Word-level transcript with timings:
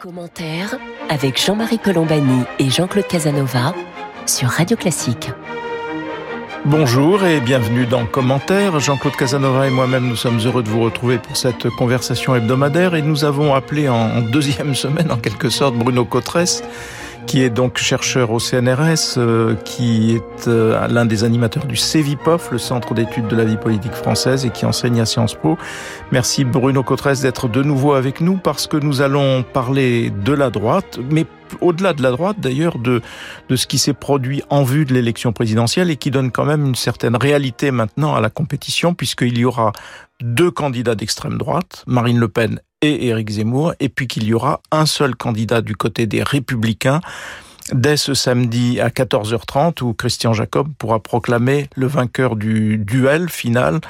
Commentaire 0.00 0.76
avec 1.10 1.38
Jean-Marie 1.38 1.78
Colombani 1.78 2.44
et 2.58 2.70
Jean-Claude 2.70 3.06
Casanova 3.06 3.74
sur 4.24 4.48
Radio 4.48 4.74
Classique. 4.74 5.30
Bonjour 6.64 7.22
et 7.26 7.38
bienvenue 7.40 7.84
dans 7.84 8.06
Commentaire. 8.06 8.80
Jean-Claude 8.80 9.14
Casanova 9.14 9.66
et 9.66 9.70
moi-même, 9.70 10.08
nous 10.08 10.16
sommes 10.16 10.38
heureux 10.38 10.62
de 10.62 10.70
vous 10.70 10.80
retrouver 10.80 11.18
pour 11.18 11.36
cette 11.36 11.68
conversation 11.68 12.34
hebdomadaire 12.34 12.94
et 12.94 13.02
nous 13.02 13.24
avons 13.24 13.52
appelé 13.52 13.90
en 13.90 14.22
deuxième 14.22 14.74
semaine, 14.84 15.12
en 15.12 15.18
quelque 15.18 15.50
sorte, 15.50 15.74
Bruno 15.74 16.06
Cotresse 16.06 16.62
qui 17.30 17.44
est 17.44 17.50
donc 17.50 17.78
chercheur 17.78 18.32
au 18.32 18.40
CNRS, 18.40 19.16
euh, 19.16 19.54
qui 19.64 20.16
est 20.16 20.48
euh, 20.48 20.88
l'un 20.88 21.06
des 21.06 21.22
animateurs 21.22 21.64
du 21.64 21.76
CEVIPOF, 21.76 22.50
le 22.50 22.58
Centre 22.58 22.92
d'études 22.92 23.28
de 23.28 23.36
la 23.36 23.44
vie 23.44 23.56
politique 23.56 23.92
française, 23.92 24.44
et 24.44 24.50
qui 24.50 24.66
enseigne 24.66 25.00
à 25.00 25.06
Sciences 25.06 25.36
Po. 25.36 25.56
Merci 26.10 26.42
Bruno 26.42 26.82
Cotresse 26.82 27.20
d'être 27.20 27.46
de 27.46 27.62
nouveau 27.62 27.92
avec 27.92 28.20
nous 28.20 28.36
parce 28.36 28.66
que 28.66 28.76
nous 28.76 29.00
allons 29.00 29.44
parler 29.44 30.10
de 30.10 30.32
la 30.32 30.50
droite, 30.50 30.98
mais 31.08 31.24
au-delà 31.60 31.92
de 31.92 32.02
la 32.02 32.10
droite 32.10 32.38
d'ailleurs, 32.40 32.80
de, 32.80 33.00
de 33.48 33.54
ce 33.54 33.68
qui 33.68 33.78
s'est 33.78 33.94
produit 33.94 34.42
en 34.50 34.64
vue 34.64 34.84
de 34.84 34.92
l'élection 34.92 35.32
présidentielle 35.32 35.88
et 35.92 35.96
qui 35.96 36.10
donne 36.10 36.32
quand 36.32 36.44
même 36.44 36.66
une 36.66 36.74
certaine 36.74 37.14
réalité 37.14 37.70
maintenant 37.70 38.16
à 38.16 38.20
la 38.20 38.30
compétition, 38.30 38.92
puisqu'il 38.92 39.38
y 39.38 39.44
aura 39.44 39.70
deux 40.20 40.50
candidats 40.50 40.96
d'extrême 40.96 41.38
droite, 41.38 41.84
Marine 41.86 42.18
Le 42.18 42.26
Pen 42.26 42.60
et 42.82 43.06
Éric 43.06 43.30
Zemmour, 43.30 43.74
et 43.80 43.88
puis 43.88 44.06
qu'il 44.06 44.24
y 44.24 44.34
aura 44.34 44.60
un 44.70 44.86
seul 44.86 45.14
candidat 45.14 45.60
du 45.60 45.76
côté 45.76 46.06
des 46.06 46.22
Républicains 46.22 47.00
dès 47.72 47.96
ce 47.96 48.14
samedi 48.14 48.80
à 48.80 48.88
14h30 48.88 49.82
où 49.82 49.92
Christian 49.92 50.32
Jacob 50.32 50.68
pourra 50.78 51.00
proclamer 51.00 51.68
le 51.76 51.86
vainqueur 51.86 52.36
du 52.36 52.78
duel 52.78 53.28
final 53.28 53.80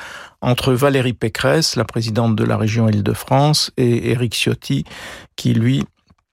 entre 0.43 0.73
Valérie 0.73 1.13
Pécresse, 1.13 1.77
la 1.77 1.85
présidente 1.85 2.35
de 2.35 2.45
la 2.45 2.57
région 2.57 2.89
Île-de-France, 2.89 3.73
et 3.77 4.11
Éric 4.11 4.35
Ciotti, 4.35 4.85
qui 5.37 5.53
lui 5.53 5.85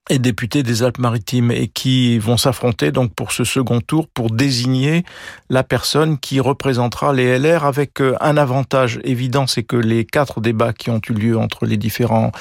et 0.10 0.20
députés 0.20 0.64
des 0.64 0.84
Alpes-Maritimes 0.84 1.52
et 1.52 1.68
qui 1.68 2.18
vont 2.20 2.38
s'affronter 2.38 2.92
donc 2.92 3.14
pour 3.14 3.32
ce 3.32 3.44
second 3.44 3.82
tour 3.82 4.08
pour 4.08 4.32
désigner 4.32 5.04
la 5.50 5.64
personne 5.64 6.18
qui 6.18 6.40
représentera 6.40 7.14
les 7.14 7.38
LR 7.38 7.66
avec 7.66 8.02
euh, 8.02 8.16
un 8.22 8.38
avantage. 8.38 9.00
Évident, 9.04 9.48
c'est 9.48 9.64
que 9.64 9.76
les 9.76 10.06
quatre 10.06 10.42
débats 10.42 10.74
qui 10.74 10.90
ont 10.90 11.02
eu 11.10 11.14
lieu 11.14 11.38
entre 11.38 11.66
les 11.66 11.78
différents 11.78 12.32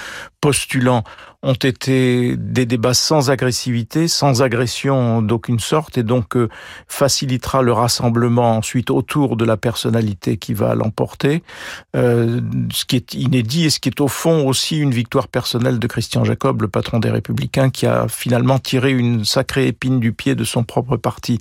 postulants 0.41 1.02
ont 1.47 1.52
été 1.52 2.36
des 2.36 2.66
débats 2.66 2.92
sans 2.92 3.30
agressivité, 3.30 4.08
sans 4.08 4.42
agression 4.42 5.22
d'aucune 5.22 5.61
sorte, 5.61 5.97
et 5.97 6.03
donc 6.03 6.36
euh, 6.36 6.48
facilitera 6.88 7.62
le 7.62 7.72
rassemblement 7.72 8.56
ensuite 8.56 8.91
autour 8.91 9.36
de 9.36 9.44
la 9.44 9.56
personnalité 9.56 10.38
qui 10.38 10.55
va 10.55 10.75
l'emporter, 10.75 11.44
euh, 11.94 12.41
ce 12.72 12.84
qui 12.84 12.97
est 12.97 13.14
inédit 13.14 13.66
et 13.66 13.70
ce 13.70 13.78
qui 13.78 13.88
est 13.88 14.00
au 14.00 14.08
fond 14.08 14.47
aussi 14.47 14.78
une 14.78 14.91
victoire 14.91 15.28
personnelle 15.28 15.78
de 15.78 15.86
Christian 15.86 16.25
Jacob, 16.25 16.62
le 16.62 16.69
patron 16.69 16.98
des 16.98 17.11
Républicains, 17.11 17.70
qui 17.70 17.86
a 17.86 18.08
finalement 18.08 18.58
tiré 18.58 18.91
une 18.91 19.25
sacrée 19.25 19.69
épine 19.69 20.00
du 20.00 20.12
pied 20.12 20.34
de 20.34 20.44
son 20.44 20.64
propre 20.64 20.97
parti. 20.97 21.38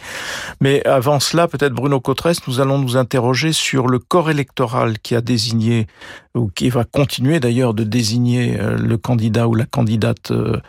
Mais 0.62 0.86
avant 0.86 1.20
cela, 1.20 1.48
peut-être 1.48 1.74
Bruno 1.74 2.00
Cotresse, 2.00 2.48
nous 2.48 2.60
allons 2.60 2.78
nous 2.78 2.96
interroger 2.96 3.54
sur 3.54 3.88
le 3.88 3.98
corps 3.98 4.30
électoral 4.30 5.00
qui 5.00 5.16
a 5.16 5.22
désigné 5.22 5.88
ou 6.36 6.50
qui 6.54 6.70
va 6.70 6.84
continuer 6.84 7.40
d'ailleurs 7.40 7.74
de 7.74 7.84
désigner 7.84 8.60
euh, 8.60 8.78
le 8.78 8.98
candidat 8.98 9.48
ou 9.48 9.56
la 9.56 9.66
candidate 9.66 10.32
euh, 10.32 10.60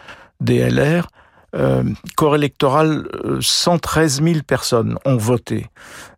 des 0.41 0.69
LR. 0.71 1.09
Euh, 1.55 1.85
corps 2.17 2.35
électoral, 2.35 3.09
113 3.41 4.23
000 4.23 4.41
personnes 4.47 4.99
ont 5.07 5.17
voté. 5.17 5.67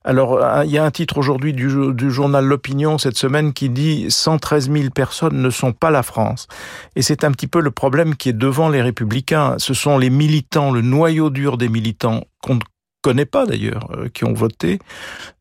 Alors, 0.03 0.41
il 0.65 0.71
y 0.71 0.79
a 0.79 0.85
un 0.85 0.91
titre 0.91 1.19
aujourd'hui 1.19 1.53
du, 1.53 1.69
du, 1.93 2.11
journal 2.11 2.45
L'Opinion 2.45 2.99
cette 2.99 3.17
semaine 3.17 3.53
qui 3.53 3.69
dit 3.69 4.07
113 4.11 4.71
000 4.73 4.91
personnes 4.91 5.41
ne 5.41 5.51
sont 5.51 5.73
pas 5.73 5.91
la 5.91 6.03
France. 6.03 6.49
Et 6.97 7.03
c'est 7.03 7.23
un 7.23 7.31
petit 7.31 7.47
peu 7.47 7.61
le 7.61 7.71
problème 7.71 8.17
qui 8.17 8.31
est 8.31 8.33
devant 8.33 8.69
les 8.69 8.83
républicains. 8.83 9.55
Ce 9.59 9.75
sont 9.75 9.97
les 9.99 10.11
militants, 10.11 10.73
le 10.73 10.81
noyau 10.81 11.31
dur 11.31 11.57
des 11.57 11.69
militants 11.69 12.25
qu'on 12.43 12.59
connaît 13.03 13.27
pas 13.27 13.47
d'ailleurs, 13.47 13.89
euh, 13.97 14.09
qui 14.13 14.25
ont 14.25 14.33
voté, 14.33 14.79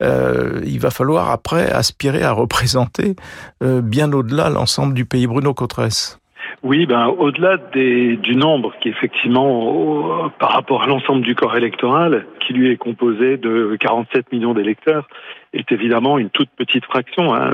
euh, 0.01 0.61
il 0.65 0.79
va 0.79 0.91
falloir 0.91 1.31
après 1.31 1.69
aspirer 1.71 2.23
à 2.23 2.31
représenter 2.31 3.15
euh, 3.63 3.81
bien 3.81 4.11
au-delà 4.13 4.49
l'ensemble 4.49 4.93
du 4.93 5.05
pays. 5.05 5.27
Bruno 5.27 5.53
Cotresse. 5.53 6.19
Oui, 6.63 6.85
ben 6.85 7.07
au-delà 7.07 7.57
du 7.57 8.35
nombre 8.35 8.73
qui 8.81 8.89
effectivement 8.89 10.29
par 10.39 10.53
rapport 10.53 10.83
à 10.83 10.87
l'ensemble 10.87 11.21
du 11.21 11.35
corps 11.35 11.55
électoral, 11.55 12.25
qui 12.39 12.53
lui 12.53 12.71
est 12.71 12.77
composé 12.77 13.37
de 13.37 13.77
47 13.79 14.31
millions 14.31 14.53
d'électeurs, 14.53 15.07
est 15.53 15.71
évidemment 15.71 16.17
une 16.17 16.29
toute 16.29 16.49
petite 16.57 16.85
fraction, 16.85 17.35
hein, 17.35 17.51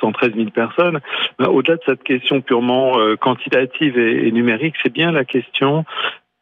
113 0.00 0.34
000 0.34 0.50
personnes. 0.50 1.00
Ben, 1.38 1.48
au-delà 1.48 1.76
de 1.76 1.82
cette 1.84 2.02
question 2.02 2.40
purement 2.40 2.96
quantitative 3.20 3.98
et 3.98 4.32
numérique, 4.32 4.74
c'est 4.82 4.92
bien 4.92 5.12
la 5.12 5.24
question 5.24 5.84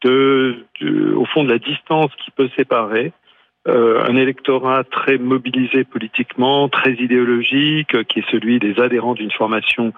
au 0.04 1.24
fond 1.26 1.44
de 1.44 1.50
la 1.50 1.58
distance 1.58 2.10
qui 2.24 2.30
peut 2.30 2.48
séparer 2.56 3.12
euh, 3.68 4.02
un 4.08 4.16
électorat 4.16 4.84
très 4.84 5.18
mobilisé 5.18 5.84
politiquement, 5.84 6.70
très 6.70 6.92
idéologique, 6.92 7.94
euh, 7.94 8.02
qui 8.02 8.20
est 8.20 8.30
celui 8.30 8.58
des 8.58 8.80
adhérents 8.80 9.12
d'une 9.12 9.32
formation 9.32 9.92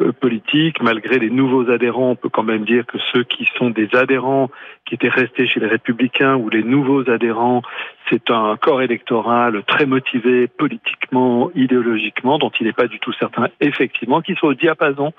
euh, 0.00 0.12
politique. 0.12 0.82
Malgré 0.82 1.20
les 1.20 1.30
nouveaux 1.30 1.70
adhérents, 1.70 2.10
on 2.10 2.16
peut 2.16 2.30
quand 2.30 2.42
même 2.42 2.64
dire 2.64 2.84
que 2.84 2.98
ceux 3.12 3.22
qui 3.22 3.46
sont 3.56 3.70
des 3.70 3.88
adhérents 3.94 4.50
qui 4.92 4.96
étaient 4.96 5.20
restés 5.20 5.46
chez 5.46 5.58
les 5.58 5.68
républicains 5.68 6.36
ou 6.36 6.50
les 6.50 6.62
nouveaux 6.62 7.08
adhérents, 7.08 7.62
c'est 8.10 8.30
un 8.30 8.58
corps 8.58 8.82
électoral 8.82 9.62
très 9.66 9.86
motivé 9.86 10.48
politiquement, 10.48 11.50
idéologiquement, 11.54 12.36
dont 12.36 12.50
il 12.60 12.66
n'est 12.66 12.74
pas 12.74 12.88
du 12.88 12.98
tout 12.98 13.12
certain, 13.14 13.46
effectivement, 13.62 14.20
qu'il 14.20 14.36
soit 14.36 14.50
au 14.50 14.54
diapason 14.54 15.14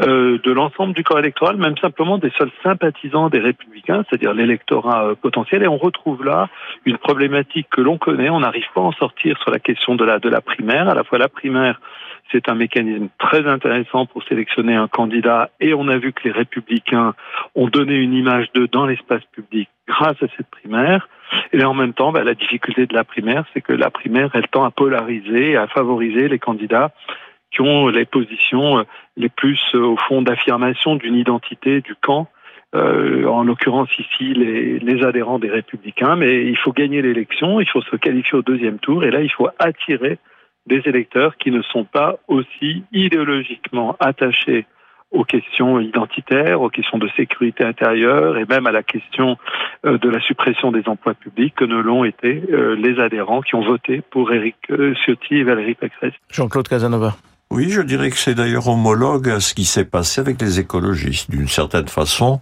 euh, 0.00 0.38
de 0.42 0.50
l'ensemble 0.50 0.94
du 0.94 1.04
corps 1.04 1.18
électoral, 1.18 1.58
même 1.58 1.76
simplement 1.76 2.16
des 2.16 2.32
seuls 2.38 2.50
sympathisants 2.62 3.28
des 3.28 3.40
républicains, 3.40 4.02
c'est-à-dire 4.08 4.32
l'électorat 4.32 5.04
euh, 5.04 5.14
potentiel. 5.14 5.62
Et 5.62 5.68
on 5.68 5.76
retrouve 5.76 6.24
là 6.24 6.48
une 6.86 6.96
problématique 6.96 7.66
que 7.70 7.82
l'on 7.82 7.98
connaît. 7.98 8.30
On 8.30 8.40
n'arrive 8.40 8.64
pas 8.74 8.80
à 8.80 8.84
en 8.84 8.92
sortir 8.92 9.36
sur 9.42 9.50
la 9.50 9.58
question 9.58 9.94
de 9.94 10.06
la, 10.06 10.20
de 10.20 10.30
la 10.30 10.40
primaire. 10.40 10.88
À 10.88 10.94
la 10.94 11.04
fois 11.04 11.18
la 11.18 11.28
primaire, 11.28 11.78
c'est 12.30 12.48
un 12.48 12.54
mécanisme 12.54 13.08
très 13.18 13.46
intéressant 13.46 14.06
pour 14.06 14.22
sélectionner 14.24 14.74
un 14.74 14.88
candidat 14.88 15.50
et 15.60 15.74
on 15.74 15.88
a 15.88 15.98
vu 15.98 16.12
que 16.12 16.24
les 16.24 16.30
républicains 16.30 17.14
ont 17.54 17.68
donné 17.68 17.96
une 17.96 18.14
image 18.14 18.50
d'eux 18.52 18.68
dans 18.68 18.86
l'espace 18.86 19.24
public 19.32 19.68
grâce 19.86 20.22
à 20.22 20.26
cette 20.36 20.48
primaire. 20.48 21.08
Et 21.52 21.64
en 21.64 21.74
même 21.74 21.92
temps, 21.92 22.12
bah, 22.12 22.24
la 22.24 22.34
difficulté 22.34 22.86
de 22.86 22.94
la 22.94 23.04
primaire, 23.04 23.44
c'est 23.52 23.60
que 23.60 23.72
la 23.72 23.90
primaire, 23.90 24.30
elle 24.34 24.48
tend 24.48 24.64
à 24.64 24.70
polariser, 24.70 25.56
à 25.56 25.66
favoriser 25.66 26.28
les 26.28 26.38
candidats 26.38 26.92
qui 27.50 27.60
ont 27.60 27.88
les 27.88 28.06
positions 28.06 28.78
euh, 28.78 28.82
les 29.16 29.28
plus, 29.28 29.60
euh, 29.74 29.80
au 29.80 29.96
fond, 29.96 30.22
d'affirmation 30.22 30.96
d'une 30.96 31.14
identité 31.14 31.80
du 31.80 31.94
camp. 31.94 32.28
Euh, 32.74 33.26
en 33.26 33.44
l'occurrence 33.44 33.90
ici 33.98 34.32
les, 34.32 34.78
les, 34.78 35.04
adhérents 35.04 35.38
des 35.38 35.50
républicains, 35.50 36.16
mais 36.16 36.46
il 36.46 36.56
faut 36.56 36.72
gagner 36.72 37.02
l'élection, 37.02 37.60
il 37.60 37.68
faut 37.68 37.82
se 37.82 37.96
qualifier 37.96 38.38
au 38.38 38.42
deuxième 38.42 38.78
tour, 38.78 39.04
et 39.04 39.10
là 39.10 39.20
il 39.20 39.30
faut 39.30 39.50
attirer 39.58 40.18
des 40.66 40.82
électeurs 40.86 41.36
qui 41.36 41.50
ne 41.50 41.62
sont 41.62 41.84
pas 41.84 42.18
aussi 42.28 42.84
idéologiquement 42.92 43.96
attachés 44.00 44.66
aux 45.10 45.24
questions 45.24 45.78
identitaires, 45.78 46.62
aux 46.62 46.70
questions 46.70 46.98
de 46.98 47.08
sécurité 47.16 47.64
intérieure 47.64 48.38
et 48.38 48.46
même 48.46 48.66
à 48.66 48.72
la 48.72 48.82
question 48.82 49.36
euh, 49.84 49.98
de 49.98 50.08
la 50.08 50.20
suppression 50.20 50.72
des 50.72 50.82
emplois 50.86 51.14
publics 51.14 51.54
que 51.54 51.64
ne 51.64 51.76
l'ont 51.76 52.04
été 52.04 52.42
euh, 52.50 52.74
les 52.74 52.98
adhérents 52.98 53.42
qui 53.42 53.54
ont 53.54 53.64
voté 53.64 54.02
pour 54.10 54.32
Éric 54.32 54.56
euh, 54.70 54.94
Ciotti 54.94 55.36
et 55.36 55.44
Valérie 55.44 55.74
Pécresse. 55.74 56.14
Jean-Claude 56.30 56.66
Casanova. 56.66 57.14
Oui, 57.50 57.68
je 57.68 57.82
dirais 57.82 58.08
que 58.08 58.16
c'est 58.16 58.34
d'ailleurs 58.34 58.68
homologue 58.68 59.28
à 59.28 59.40
ce 59.40 59.52
qui 59.52 59.64
s'est 59.64 59.84
passé 59.84 60.22
avec 60.22 60.40
les 60.40 60.58
écologistes. 60.58 61.30
D'une 61.30 61.48
certaine 61.48 61.88
façon, 61.88 62.40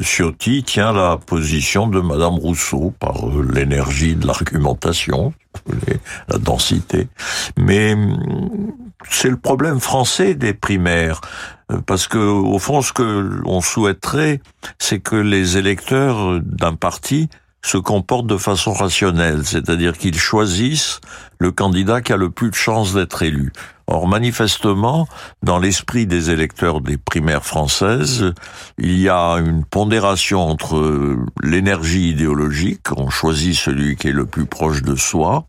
Ciotti 0.00 0.62
tient 0.62 0.92
la 0.92 1.16
position 1.16 1.88
de 1.88 2.00
Madame 2.00 2.34
Rousseau 2.34 2.92
par 2.98 3.26
l'énergie 3.52 4.16
de 4.16 4.26
l'argumentation, 4.26 5.32
la 6.28 6.38
densité. 6.38 7.08
Mais 7.56 7.94
hum, 7.94 8.72
c'est 9.08 9.30
le 9.30 9.36
problème 9.36 9.80
français 9.80 10.34
des 10.34 10.54
primaires. 10.54 11.20
Euh, 11.70 11.78
parce 11.84 12.08
que, 12.08 12.18
au 12.18 12.58
fond, 12.58 12.82
ce 12.82 12.92
que 12.92 13.02
l'on 13.02 13.60
souhaiterait, 13.60 14.40
c'est 14.78 15.00
que 15.00 15.16
les 15.16 15.56
électeurs 15.56 16.40
d'un 16.42 16.74
parti 16.74 17.28
se 17.62 17.78
comportent 17.78 18.26
de 18.26 18.36
façon 18.36 18.72
rationnelle, 18.72 19.44
c'est-à-dire 19.44 19.96
qu'ils 19.98 20.18
choisissent 20.18 21.00
le 21.38 21.50
candidat 21.52 22.00
qui 22.00 22.12
a 22.12 22.16
le 22.16 22.30
plus 22.30 22.50
de 22.50 22.54
chances 22.54 22.94
d'être 22.94 23.22
élu. 23.22 23.52
Or, 23.86 24.06
manifestement, 24.06 25.08
dans 25.42 25.58
l'esprit 25.58 26.06
des 26.06 26.30
électeurs 26.30 26.82
des 26.82 26.98
primaires 26.98 27.44
françaises, 27.44 28.32
il 28.76 28.98
y 28.98 29.08
a 29.08 29.36
une 29.36 29.64
pondération 29.64 30.46
entre 30.46 31.16
l'énergie 31.42 32.10
idéologique, 32.10 32.92
on 32.96 33.08
choisit 33.08 33.54
celui 33.54 33.96
qui 33.96 34.08
est 34.08 34.12
le 34.12 34.26
plus 34.26 34.44
proche 34.44 34.82
de 34.82 34.94
soi, 34.94 35.46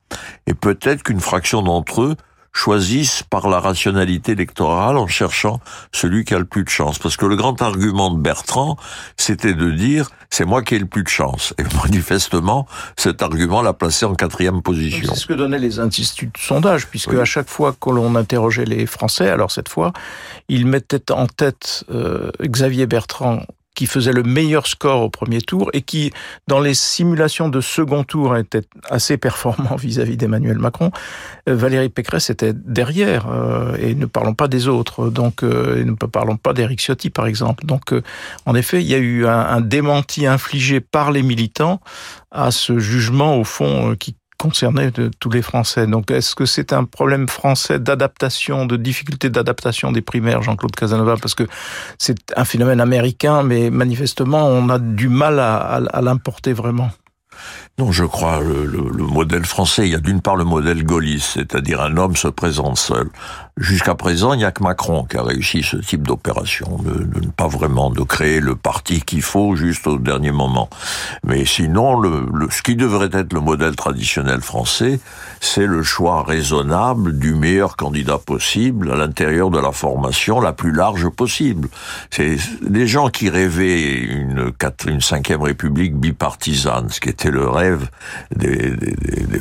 et 0.47 0.53
peut-être 0.53 1.03
qu'une 1.03 1.19
fraction 1.19 1.61
d'entre 1.61 2.01
eux 2.01 2.15
choisissent 2.59 3.23
par 3.23 3.47
la 3.47 3.61
rationalité 3.61 4.33
électorale 4.33 4.97
en 4.97 5.07
cherchant 5.07 5.61
celui 5.93 6.25
qui 6.25 6.35
a 6.35 6.39
le 6.39 6.45
plus 6.45 6.65
de 6.65 6.69
chance. 6.69 6.99
Parce 6.99 7.15
que 7.15 7.25
le 7.25 7.37
grand 7.37 7.61
argument 7.61 8.11
de 8.11 8.19
Bertrand, 8.19 8.75
c'était 9.15 9.53
de 9.53 9.71
dire 9.71 10.09
c'est 10.29 10.43
moi 10.43 10.61
qui 10.61 10.75
ai 10.75 10.79
le 10.79 10.85
plus 10.85 11.03
de 11.03 11.07
chance. 11.07 11.53
Et 11.57 11.63
manifestement, 11.83 12.67
cet 12.97 13.21
argument 13.21 13.61
l'a 13.61 13.71
placé 13.71 14.05
en 14.05 14.13
quatrième 14.13 14.61
position. 14.61 15.07
C'est 15.13 15.21
ce 15.21 15.25
que 15.25 15.33
donnaient 15.33 15.57
les 15.57 15.79
instituts 15.79 16.27
de 16.27 16.37
sondage, 16.37 16.87
puisque 16.87 17.13
à 17.13 17.25
chaque 17.25 17.49
fois 17.49 17.73
que 17.79 17.89
l'on 17.91 18.15
interrogeait 18.15 18.65
les 18.65 18.85
Français, 18.85 19.29
alors 19.29 19.51
cette 19.51 19.69
fois, 19.69 19.93
ils 20.49 20.65
mettaient 20.65 21.11
en 21.13 21.27
tête 21.27 21.85
euh, 21.89 22.29
Xavier 22.43 22.87
Bertrand 22.87 23.41
qui 23.79 23.85
faisait 23.85 24.11
le 24.11 24.23
meilleur 24.23 24.67
score 24.67 25.03
au 25.03 25.09
premier 25.09 25.39
tour 25.39 25.69
et 25.71 25.81
qui, 25.81 26.11
dans 26.49 26.59
les 26.59 26.73
simulations 26.73 27.47
de 27.47 27.61
second 27.61 28.03
tour, 28.03 28.35
était 28.35 28.63
assez 28.89 29.15
performant 29.15 29.75
vis-à-vis 29.77 30.17
d'Emmanuel 30.17 30.59
Macron. 30.59 30.91
Euh, 31.47 31.55
Valérie 31.55 31.87
Pécresse 31.87 32.29
était 32.29 32.51
derrière, 32.53 33.29
euh, 33.31 33.77
et 33.79 33.95
ne 33.95 34.05
parlons 34.05 34.33
pas 34.33 34.49
des 34.49 34.67
autres, 34.67 35.09
donc 35.09 35.43
et 35.43 35.85
ne 35.85 35.93
parlons 35.93 36.35
pas 36.35 36.51
d'Éric 36.51 36.81
Ciotti, 36.81 37.09
par 37.09 37.25
exemple. 37.25 37.65
Donc, 37.65 37.93
en 38.45 38.53
effet, 38.53 38.81
il 38.81 38.87
y 38.89 38.95
a 38.95 38.97
eu 38.97 39.25
un, 39.25 39.39
un 39.39 39.61
démenti 39.61 40.25
infligé 40.25 40.81
par 40.81 41.13
les 41.13 41.23
militants 41.23 41.79
à 42.31 42.51
ce 42.51 42.79
jugement, 42.79 43.37
au 43.37 43.45
fond, 43.45 43.95
qui 43.97 44.13
concernait 44.39 44.89
de 44.89 45.11
tous 45.19 45.29
les 45.29 45.41
Français. 45.43 45.85
Donc, 45.85 46.09
est-ce 46.09 46.33
que 46.33 46.45
c'est 46.45 46.73
un 46.73 46.85
problème 46.85 47.27
français 47.27 47.77
d'adaptation, 47.77 48.65
de 48.65 48.77
difficulté 48.77 49.29
d'adaptation 49.29 49.91
des 49.91 50.01
primaires, 50.01 50.41
Jean-Claude 50.41 50.75
Casanova? 50.75 51.17
Parce 51.21 51.35
que 51.35 51.43
c'est 51.97 52.17
un 52.35 52.45
phénomène 52.45 52.79
américain, 52.79 53.43
mais 53.43 53.69
manifestement, 53.69 54.47
on 54.47 54.69
a 54.69 54.79
du 54.79 55.09
mal 55.09 55.39
à 55.39 56.01
l'importer 56.01 56.53
vraiment. 56.53 56.89
Non, 57.77 57.91
je 57.91 58.03
crois 58.03 58.41
le, 58.41 58.65
le, 58.65 59.03
modèle 59.05 59.45
français. 59.45 59.87
Il 59.87 59.91
y 59.91 59.95
a 59.95 59.99
d'une 59.99 60.21
part 60.21 60.35
le 60.35 60.43
modèle 60.43 60.83
gaulliste, 60.83 61.31
c'est-à-dire 61.35 61.81
un 61.81 61.95
homme 61.95 62.15
se 62.15 62.27
présente 62.27 62.77
seul. 62.77 63.09
Jusqu'à 63.59 63.93
présent, 63.93 64.31
il 64.33 64.37
n'y 64.37 64.45
a 64.45 64.51
que 64.51 64.63
Macron 64.63 65.03
qui 65.03 65.17
a 65.17 65.23
réussi 65.23 65.63
ce 65.63 65.75
type 65.75 66.07
d'opération, 66.07 66.77
de, 66.81 67.19
ne 67.19 67.29
pas 67.29 67.47
vraiment 67.47 67.89
de 67.89 68.01
créer 68.03 68.39
le 68.39 68.55
parti 68.55 69.01
qu'il 69.01 69.21
faut 69.21 69.57
juste 69.57 69.85
au 69.85 69.97
dernier 69.97 70.31
moment. 70.31 70.69
Mais 71.25 71.43
sinon, 71.43 72.01
ce 72.49 72.61
qui 72.61 72.77
devrait 72.77 73.09
être 73.11 73.33
le 73.33 73.41
modèle 73.41 73.75
traditionnel 73.75 74.39
français, 74.39 75.01
c'est 75.41 75.65
le 75.65 75.83
choix 75.83 76.23
raisonnable 76.23 77.19
du 77.19 77.35
meilleur 77.35 77.75
candidat 77.75 78.17
possible 78.17 78.91
à 78.93 78.95
l'intérieur 78.95 79.49
de 79.49 79.59
la 79.59 79.73
formation 79.73 80.39
la 80.39 80.53
plus 80.53 80.71
large 80.71 81.09
possible. 81.09 81.67
C'est 82.11 82.37
des 82.61 82.87
gens 82.87 83.09
qui 83.09 83.29
rêvaient 83.29 83.81
une, 83.81 84.53
une 84.87 85.01
cinquième 85.01 85.41
république 85.41 85.95
bipartisane, 85.95 86.89
ce 86.89 87.01
qui 87.01 87.09
était 87.09 87.28
le 87.29 87.47
rêve 87.47 87.89
des, 88.35 88.75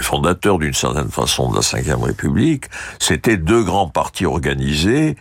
fondateurs 0.00 0.58
d'une 0.58 0.74
certaine 0.74 1.10
façon 1.10 1.50
de 1.50 1.56
la 1.56 1.96
Ve 1.96 2.02
République, 2.02 2.66
c'était 2.98 3.36
deux 3.36 3.62
grands 3.62 3.88
partis 3.88 4.26
organisés, 4.26 5.16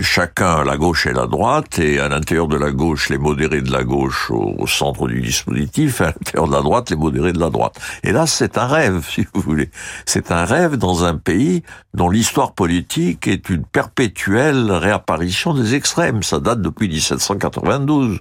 chacun 0.00 0.64
la 0.64 0.76
gauche 0.76 1.06
et 1.06 1.12
la 1.12 1.26
droite, 1.26 1.78
et 1.78 2.00
à 2.00 2.08
l'intérieur 2.08 2.48
de 2.48 2.56
la 2.56 2.70
gauche, 2.70 3.08
les 3.08 3.18
modérés 3.18 3.62
de 3.62 3.70
la 3.70 3.84
gauche 3.84 4.30
au, 4.30 4.66
centre 4.66 5.06
du 5.06 5.20
dispositif, 5.20 6.00
et 6.00 6.04
à 6.04 6.06
l'intérieur 6.08 6.48
de 6.48 6.52
la 6.52 6.62
droite, 6.62 6.90
les 6.90 6.96
modérés 6.96 7.32
de 7.32 7.40
la 7.40 7.50
droite. 7.50 7.78
Et 8.02 8.12
là, 8.12 8.26
c'est 8.26 8.58
un 8.58 8.66
rêve, 8.66 9.06
si 9.10 9.26
vous 9.32 9.40
voulez. 9.40 9.70
C'est 10.06 10.32
un 10.32 10.44
rêve 10.44 10.76
dans 10.76 11.04
un 11.04 11.16
pays 11.16 11.62
dont 11.94 12.08
l'histoire 12.08 12.52
politique 12.52 13.28
est 13.28 13.50
une 13.50 13.64
perpétuelle 13.64 14.70
réapparition 14.70 15.54
des 15.54 15.74
extrêmes. 15.74 16.22
Ça 16.22 16.40
date 16.40 16.62
depuis 16.62 16.88
1792. 16.88 18.18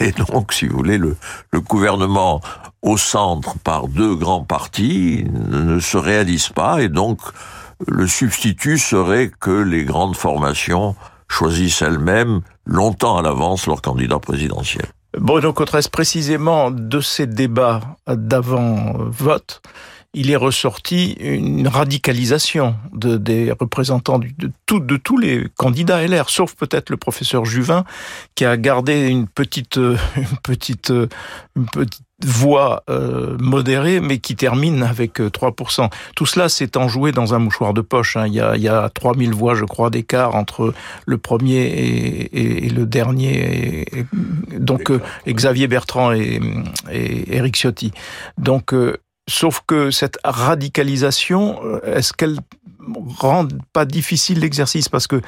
Et 0.00 0.12
donc, 0.12 0.52
si 0.52 0.66
vous 0.66 0.76
voulez, 0.76 0.98
le, 0.98 1.16
le 1.52 1.60
gouvernement 1.60 2.40
au 2.86 2.96
centre 2.96 3.58
par 3.58 3.88
deux 3.88 4.14
grands 4.14 4.44
partis 4.44 5.26
ne 5.32 5.80
se 5.80 5.98
réalise 5.98 6.48
pas 6.48 6.80
et 6.80 6.88
donc 6.88 7.18
le 7.86 8.06
substitut 8.06 8.78
serait 8.78 9.30
que 9.40 9.50
les 9.50 9.84
grandes 9.84 10.16
formations 10.16 10.94
choisissent 11.28 11.82
elles-mêmes 11.82 12.40
longtemps 12.64 13.18
à 13.18 13.22
l'avance 13.22 13.66
leur 13.66 13.82
candidat 13.82 14.20
présidentiel. 14.20 14.86
Bruno 15.18 15.52
Cotresse, 15.52 15.88
précisément 15.88 16.70
de 16.70 17.00
ces 17.00 17.26
débats 17.26 17.80
d'avant-vote, 18.06 19.62
il 20.16 20.30
est 20.30 20.36
ressorti 20.36 21.12
une 21.20 21.68
radicalisation 21.68 22.74
de, 22.92 23.18
des 23.18 23.52
représentants 23.52 24.18
de, 24.18 24.50
tout, 24.64 24.80
de 24.80 24.96
tous 24.96 25.18
les 25.18 25.46
candidats 25.56 26.04
LR, 26.04 26.30
sauf 26.30 26.54
peut-être 26.54 26.90
le 26.90 26.96
professeur 26.96 27.44
Juvin, 27.44 27.84
qui 28.34 28.44
a 28.44 28.56
gardé 28.56 29.08
une 29.08 29.28
petite, 29.28 29.76
une 29.76 30.38
petite, 30.42 30.90
une 31.54 31.66
petite 31.66 32.02
voix 32.24 32.82
euh, 32.88 33.36
modérée, 33.38 34.00
mais 34.00 34.18
qui 34.18 34.36
termine 34.36 34.82
avec 34.82 35.20
3%. 35.20 35.84
Euh, 35.84 35.88
Tout 36.14 36.24
cela 36.24 36.48
s'est 36.48 36.76
enjoué 36.76 37.12
dans 37.12 37.34
un 37.34 37.38
mouchoir 37.38 37.74
de 37.74 37.82
poche. 37.82 38.16
Hein. 38.16 38.26
Il, 38.26 38.32
y 38.32 38.40
a, 38.40 38.56
il 38.56 38.62
y 38.62 38.68
a 38.68 38.88
3000 38.88 39.34
voix, 39.34 39.54
je 39.54 39.64
crois, 39.64 39.90
d'écart 39.90 40.34
entre 40.34 40.72
le 41.04 41.18
premier 41.18 41.56
et, 41.56 42.66
et, 42.66 42.70
le 42.70 42.86
dernier, 42.86 43.82
et, 43.98 44.06
donc 44.58 44.90
euh, 44.90 45.02
Xavier 45.28 45.68
Bertrand 45.68 46.12
et, 46.12 46.40
et 46.90 47.36
Eric 47.36 47.56
Ciotti. 47.56 47.92
Donc 48.38 48.72
euh, 48.72 48.96
Sauf 49.28 49.62
que 49.66 49.90
cette 49.90 50.18
radicalisation, 50.24 51.60
euh, 51.64 51.80
est-ce 51.96 52.12
qu'elle 52.12 52.38
rend 53.18 53.48
pas 53.72 53.84
difficile 53.84 54.40
l'exercice? 54.40 54.88
Parce 54.88 55.06
que 55.06 55.20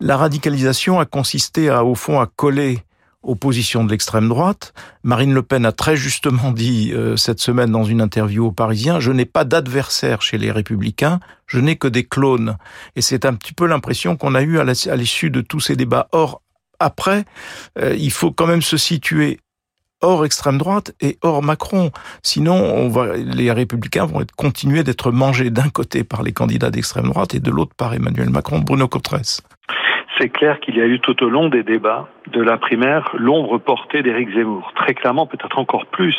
la 0.00 0.16
radicalisation 0.16 0.98
a 0.98 1.04
consisté 1.04 1.68
à, 1.70 1.84
au 1.84 1.94
fond, 1.94 2.20
à 2.20 2.26
coller 2.26 2.80
aux 3.24 3.34
positions 3.34 3.84
de 3.84 3.90
l'extrême 3.90 4.28
droite. 4.28 4.74
Marine 5.02 5.32
Le 5.32 5.42
Pen 5.42 5.64
a 5.64 5.72
très 5.72 5.96
justement 5.96 6.50
dit 6.50 6.92
euh, 6.92 7.16
cette 7.16 7.40
semaine 7.40 7.70
dans 7.70 7.84
une 7.84 8.00
interview 8.00 8.46
aux 8.46 8.52
Parisiens, 8.52 9.00
je 9.00 9.12
n'ai 9.12 9.24
pas 9.24 9.44
d'adversaire 9.44 10.22
chez 10.22 10.38
les 10.38 10.50
républicains, 10.50 11.20
je 11.46 11.58
n'ai 11.58 11.76
que 11.76 11.88
des 11.88 12.04
clones. 12.04 12.56
Et 12.96 13.02
c'est 13.02 13.24
un 13.24 13.34
petit 13.34 13.54
peu 13.54 13.66
l'impression 13.66 14.16
qu'on 14.16 14.34
a 14.34 14.42
eue 14.42 14.58
à 14.58 14.96
l'issue 14.96 15.30
de 15.30 15.40
tous 15.40 15.60
ces 15.60 15.76
débats. 15.76 16.08
Or, 16.12 16.42
après, 16.80 17.24
euh, 17.78 17.94
il 17.98 18.10
faut 18.10 18.30
quand 18.30 18.46
même 18.46 18.62
se 18.62 18.76
situer 18.76 19.40
hors 20.04 20.24
extrême 20.24 20.58
droite 20.58 20.92
et 21.00 21.18
hors 21.22 21.42
Macron. 21.42 21.90
Sinon, 22.22 22.92
les 23.16 23.50
républicains 23.50 24.06
vont 24.06 24.20
être, 24.20 24.34
continuer 24.34 24.84
d'être 24.84 25.10
mangés 25.10 25.50
d'un 25.50 25.68
côté 25.68 26.04
par 26.04 26.22
les 26.22 26.32
candidats 26.32 26.70
d'extrême 26.70 27.06
droite 27.06 27.34
et 27.34 27.40
de 27.40 27.50
l'autre 27.50 27.74
par 27.76 27.94
Emmanuel 27.94 28.30
Macron. 28.30 28.60
Bruno 28.60 28.86
Cotresse 28.88 29.40
c'est 30.18 30.28
clair 30.28 30.60
qu'il 30.60 30.76
y 30.76 30.80
a 30.80 30.86
eu 30.86 31.00
tout 31.00 31.22
au 31.22 31.28
long 31.28 31.48
des 31.48 31.62
débats 31.62 32.08
de 32.32 32.40
la 32.40 32.56
primaire 32.56 33.10
l'ombre 33.18 33.58
portée 33.58 34.02
d'Éric 34.02 34.34
Zemmour. 34.34 34.72
Très 34.74 34.94
clairement, 34.94 35.26
peut-être 35.26 35.58
encore 35.58 35.86
plus 35.86 36.16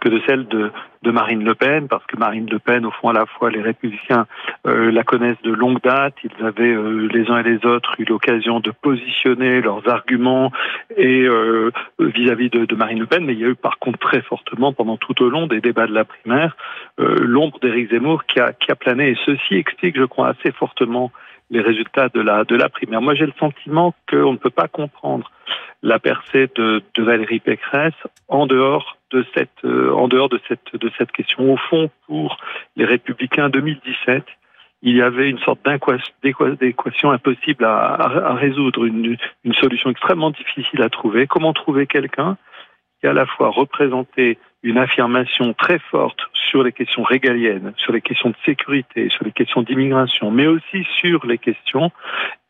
que 0.00 0.08
de 0.08 0.20
celle 0.26 0.46
de, 0.46 0.70
Marine 1.04 1.44
Le 1.44 1.54
Pen, 1.54 1.88
parce 1.88 2.04
que 2.06 2.16
Marine 2.16 2.48
Le 2.50 2.58
Pen, 2.58 2.86
au 2.86 2.90
fond, 2.90 3.08
à 3.08 3.12
la 3.12 3.26
fois, 3.26 3.50
les 3.50 3.60
républicains 3.60 4.26
euh, 4.66 4.92
la 4.92 5.02
connaissent 5.02 5.42
de 5.42 5.52
longue 5.52 5.80
date. 5.82 6.14
Ils 6.22 6.44
avaient 6.44 6.72
euh, 6.72 7.08
les 7.12 7.28
uns 7.30 7.38
et 7.38 7.42
les 7.42 7.66
autres 7.66 7.94
eu 7.98 8.04
l'occasion 8.04 8.60
de 8.60 8.70
positionner 8.70 9.60
leurs 9.60 9.88
arguments 9.88 10.52
et 10.96 11.22
euh, 11.22 11.70
vis-à-vis 11.98 12.50
de, 12.50 12.64
de, 12.64 12.74
Marine 12.76 13.00
Le 13.00 13.06
Pen, 13.06 13.24
mais 13.24 13.32
il 13.32 13.40
y 13.40 13.44
a 13.44 13.48
eu 13.48 13.54
par 13.56 13.78
contre 13.78 13.98
très 13.98 14.22
fortement, 14.22 14.72
pendant 14.72 14.96
tout 14.96 15.20
au 15.22 15.30
long 15.30 15.46
des 15.46 15.60
débats 15.60 15.86
de 15.86 15.94
la 15.94 16.04
primaire, 16.04 16.56
l'ombre 16.98 17.58
d'Éric 17.60 17.90
Zemmour 17.90 18.24
qui 18.26 18.38
a, 18.38 18.52
qui 18.52 18.70
a 18.70 18.76
plané. 18.76 19.10
Et 19.10 19.16
ceci 19.24 19.54
explique, 19.54 19.96
je 19.96 20.04
crois, 20.04 20.28
assez 20.28 20.52
fortement 20.52 21.10
les 21.50 21.60
résultats 21.60 22.08
de 22.08 22.20
la, 22.20 22.44
de 22.44 22.56
la 22.56 22.68
primaire. 22.68 23.02
Moi, 23.02 23.14
j'ai 23.14 23.26
le 23.26 23.32
sentiment 23.38 23.94
qu'on 24.08 24.32
ne 24.32 24.38
peut 24.38 24.50
pas 24.50 24.68
comprendre 24.68 25.30
la 25.82 25.98
percée 25.98 26.48
de, 26.54 26.82
de 26.94 27.02
Valérie 27.02 27.40
Pécresse 27.40 27.94
en 28.28 28.46
dehors 28.46 28.98
de 29.10 29.24
cette, 29.34 29.64
euh, 29.64 29.92
en 29.92 30.08
dehors 30.08 30.28
de 30.28 30.40
cette, 30.46 30.74
de 30.74 30.90
cette 30.96 31.10
question. 31.12 31.52
Au 31.52 31.56
fond, 31.56 31.90
pour 32.06 32.36
les 32.76 32.84
Républicains 32.84 33.48
2017, 33.48 34.24
il 34.82 34.96
y 34.96 35.02
avait 35.02 35.28
une 35.28 35.38
sorte 35.40 35.60
d'équation 36.22 37.10
impossible 37.10 37.64
à, 37.64 37.94
à, 37.94 38.30
à 38.30 38.34
résoudre, 38.34 38.84
une, 38.84 39.16
une 39.44 39.54
solution 39.54 39.90
extrêmement 39.90 40.30
difficile 40.30 40.82
à 40.82 40.88
trouver. 40.88 41.26
Comment 41.26 41.52
trouver 41.52 41.86
quelqu'un 41.86 42.36
qui 43.00 43.06
à 43.06 43.12
la 43.12 43.26
fois 43.26 43.48
représentait 43.48 44.38
une 44.62 44.78
affirmation 44.78 45.54
très 45.54 45.78
forte 45.78 46.20
sur 46.34 46.62
les 46.62 46.72
questions 46.72 47.02
régaliennes, 47.02 47.72
sur 47.76 47.92
les 47.92 48.00
questions 48.00 48.30
de 48.30 48.36
sécurité, 48.44 49.08
sur 49.08 49.24
les 49.24 49.32
questions 49.32 49.62
d'immigration, 49.62 50.30
mais 50.30 50.46
aussi 50.46 50.86
sur 51.00 51.24
les 51.26 51.38
questions 51.38 51.90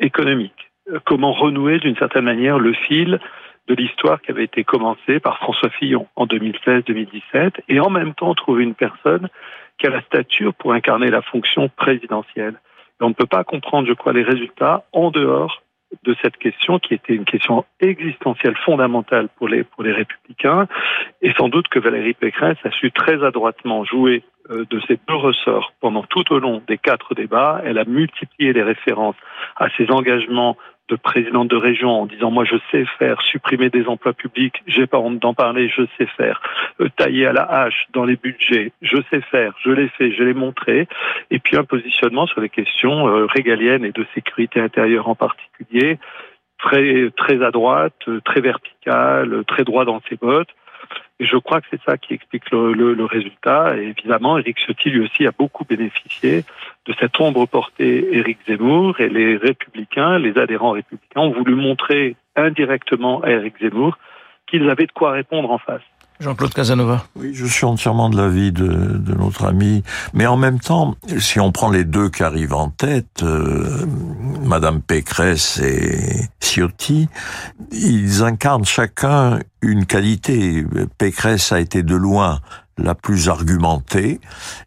économiques. 0.00 0.71
Comment 1.05 1.33
renouer 1.33 1.79
d'une 1.79 1.97
certaine 1.97 2.25
manière 2.25 2.59
le 2.59 2.73
fil 2.73 3.21
de 3.69 3.75
l'histoire 3.75 4.21
qui 4.21 4.33
avait 4.33 4.45
été 4.45 4.64
commencée 4.64 5.21
par 5.21 5.38
François 5.38 5.71
Fillon 5.71 6.09
en 6.17 6.26
2016-2017 6.26 7.61
et 7.69 7.79
en 7.79 7.90
même 7.90 8.14
temps 8.14 8.35
trouver 8.35 8.64
une 8.64 8.75
personne 8.75 9.29
qui 9.79 9.87
a 9.87 9.90
la 9.90 10.02
stature 10.02 10.52
pour 10.55 10.73
incarner 10.73 11.11
la 11.11 11.23
fonction 11.23 11.69
présidentielle. 11.69 12.61
On 13.00 13.11
ne 13.11 13.14
peut 13.14 13.26
pas 13.26 13.45
comprendre, 13.45 13.88
je 13.88 13.95
crois, 13.95 14.12
les 14.12 14.23
résultats 14.23 14.85
en 14.93 15.11
dehors 15.11 15.62
de 16.04 16.14
cette 16.23 16.37
question 16.37 16.78
qui 16.78 16.94
était 16.94 17.14
une 17.14 17.25
question 17.25 17.64
existentielle 17.80 18.56
fondamentale 18.64 19.28
pour 19.37 19.49
les, 19.49 19.64
pour 19.64 19.82
les 19.82 19.92
républicains. 19.92 20.66
Et 21.23 21.32
sans 21.35 21.49
doute 21.49 21.68
que 21.68 21.78
Valérie 21.78 22.14
Pécresse 22.14 22.59
a 22.64 22.70
su 22.70 22.90
très 22.92 23.25
adroitement 23.25 23.85
jouer 23.85 24.23
euh, 24.50 24.64
de 24.70 24.80
ces 24.88 24.99
deux 25.09 25.14
ressorts 25.14 25.73
pendant 25.80 26.02
tout 26.04 26.32
au 26.32 26.38
long 26.38 26.62
des 26.66 26.78
quatre 26.78 27.14
débats. 27.14 27.61
Elle 27.64 27.78
a 27.78 27.85
multiplié 27.85 28.52
les 28.52 28.62
références 28.62 29.16
à 29.56 29.68
ses 29.76 29.90
engagements 29.90 30.56
de 30.90 30.97
présidente 30.97 31.49
de 31.49 31.56
région 31.56 32.02
en 32.02 32.06
disant 32.06 32.30
moi 32.30 32.44
je 32.44 32.56
sais 32.70 32.85
faire 32.99 33.20
supprimer 33.23 33.70
des 33.70 33.87
emplois 33.87 34.12
publics, 34.12 34.62
j'ai 34.66 34.87
pas 34.87 34.99
honte 34.99 35.18
d'en 35.18 35.35
parler, 35.35 35.68
je 35.68 35.82
sais 35.97 36.06
faire 36.16 36.42
euh, 36.80 36.88
tailler 36.97 37.26
à 37.26 37.32
la 37.32 37.42
hache 37.42 37.87
dans 37.92 38.04
les 38.04 38.16
budgets, 38.16 38.73
je 38.82 38.97
sais 39.11 39.20
faire, 39.23 39.54
je 39.62 39.70
l'ai 39.70 39.88
fait, 39.88 40.12
je 40.12 40.23
l'ai 40.23 40.35
montré, 40.35 40.88
et 41.30 41.38
puis 41.38 41.56
un 41.56 41.64
positionnement 41.64 42.26
sur 42.26 42.40
les 42.40 42.49
questions 42.49 43.09
euh, 43.09 43.26
régaliennes 43.26 43.85
et 43.85 43.92
de 43.92 44.04
sécurité 44.14 44.61
intérieure 44.61 45.09
en 45.09 45.14
particulier, 45.14 45.99
très 46.59 47.11
très 47.16 47.42
à 47.42 47.50
droite, 47.50 47.94
euh, 48.09 48.20
très 48.25 48.40
vertical, 48.40 49.44
très 49.47 49.64
droit 49.64 49.85
dans 49.85 50.00
ses 50.09 50.16
bottes. 50.16 50.50
Et 51.21 51.27
je 51.27 51.37
crois 51.37 51.61
que 51.61 51.67
c'est 51.71 51.83
ça 51.83 51.99
qui 51.99 52.15
explique 52.15 52.50
le, 52.50 53.05
résultat. 53.05 53.77
Et 53.77 53.89
évidemment, 53.89 54.39
Éric 54.39 54.59
Ciotti, 54.59 54.89
lui 54.89 55.05
aussi, 55.05 55.27
a 55.27 55.33
beaucoup 55.39 55.67
bénéficié 55.67 56.45
de 56.87 56.95
cette 56.99 57.21
ombre 57.21 57.45
portée 57.47 58.17
Éric 58.17 58.39
Zemmour. 58.49 58.99
Et 59.00 59.11
les 59.11 59.37
républicains, 59.37 60.19
les 60.19 60.39
adhérents 60.39 60.71
républicains, 60.71 61.21
ont 61.21 61.31
voulu 61.31 61.55
montrer 61.55 62.17
indirectement 62.37 63.21
à 63.21 63.33
Éric 63.33 63.55
Zemmour 63.61 63.99
qu'ils 64.47 64.69
avaient 64.71 64.87
de 64.87 64.93
quoi 64.93 65.12
répondre 65.12 65.50
en 65.50 65.59
face. 65.59 65.83
Jean-Claude 66.21 66.53
Casanova. 66.53 67.05
Oui, 67.17 67.33
je 67.35 67.47
suis 67.47 67.65
entièrement 67.65 68.11
de 68.11 68.17
l'avis 68.17 68.53
de, 68.53 68.69
de 68.69 69.15
notre 69.15 69.47
ami. 69.47 69.83
Mais 70.12 70.27
en 70.27 70.37
même 70.37 70.61
temps, 70.61 70.95
si 71.19 71.41
on 71.41 71.50
prend 71.50 71.71
les 71.71 71.85
deux 71.85 72.11
qui 72.11 72.23
arrivent 72.23 72.55
en 72.55 72.69
tête, 72.69 73.23
euh, 73.23 73.87
Madame 74.45 74.83
Pécresse 74.83 75.59
et 75.59 76.29
Ciotti, 76.41 77.09
ils 77.73 78.23
incarnent 78.23 78.67
chacun 78.67 79.39
une 79.62 79.87
qualité. 79.87 80.65
Pécresse 80.99 81.53
a 81.53 81.61
été 81.61 81.83
de 81.83 81.97
loin 81.97 82.41
la 82.82 82.94
plus 82.94 83.28
argumentée 83.28 84.20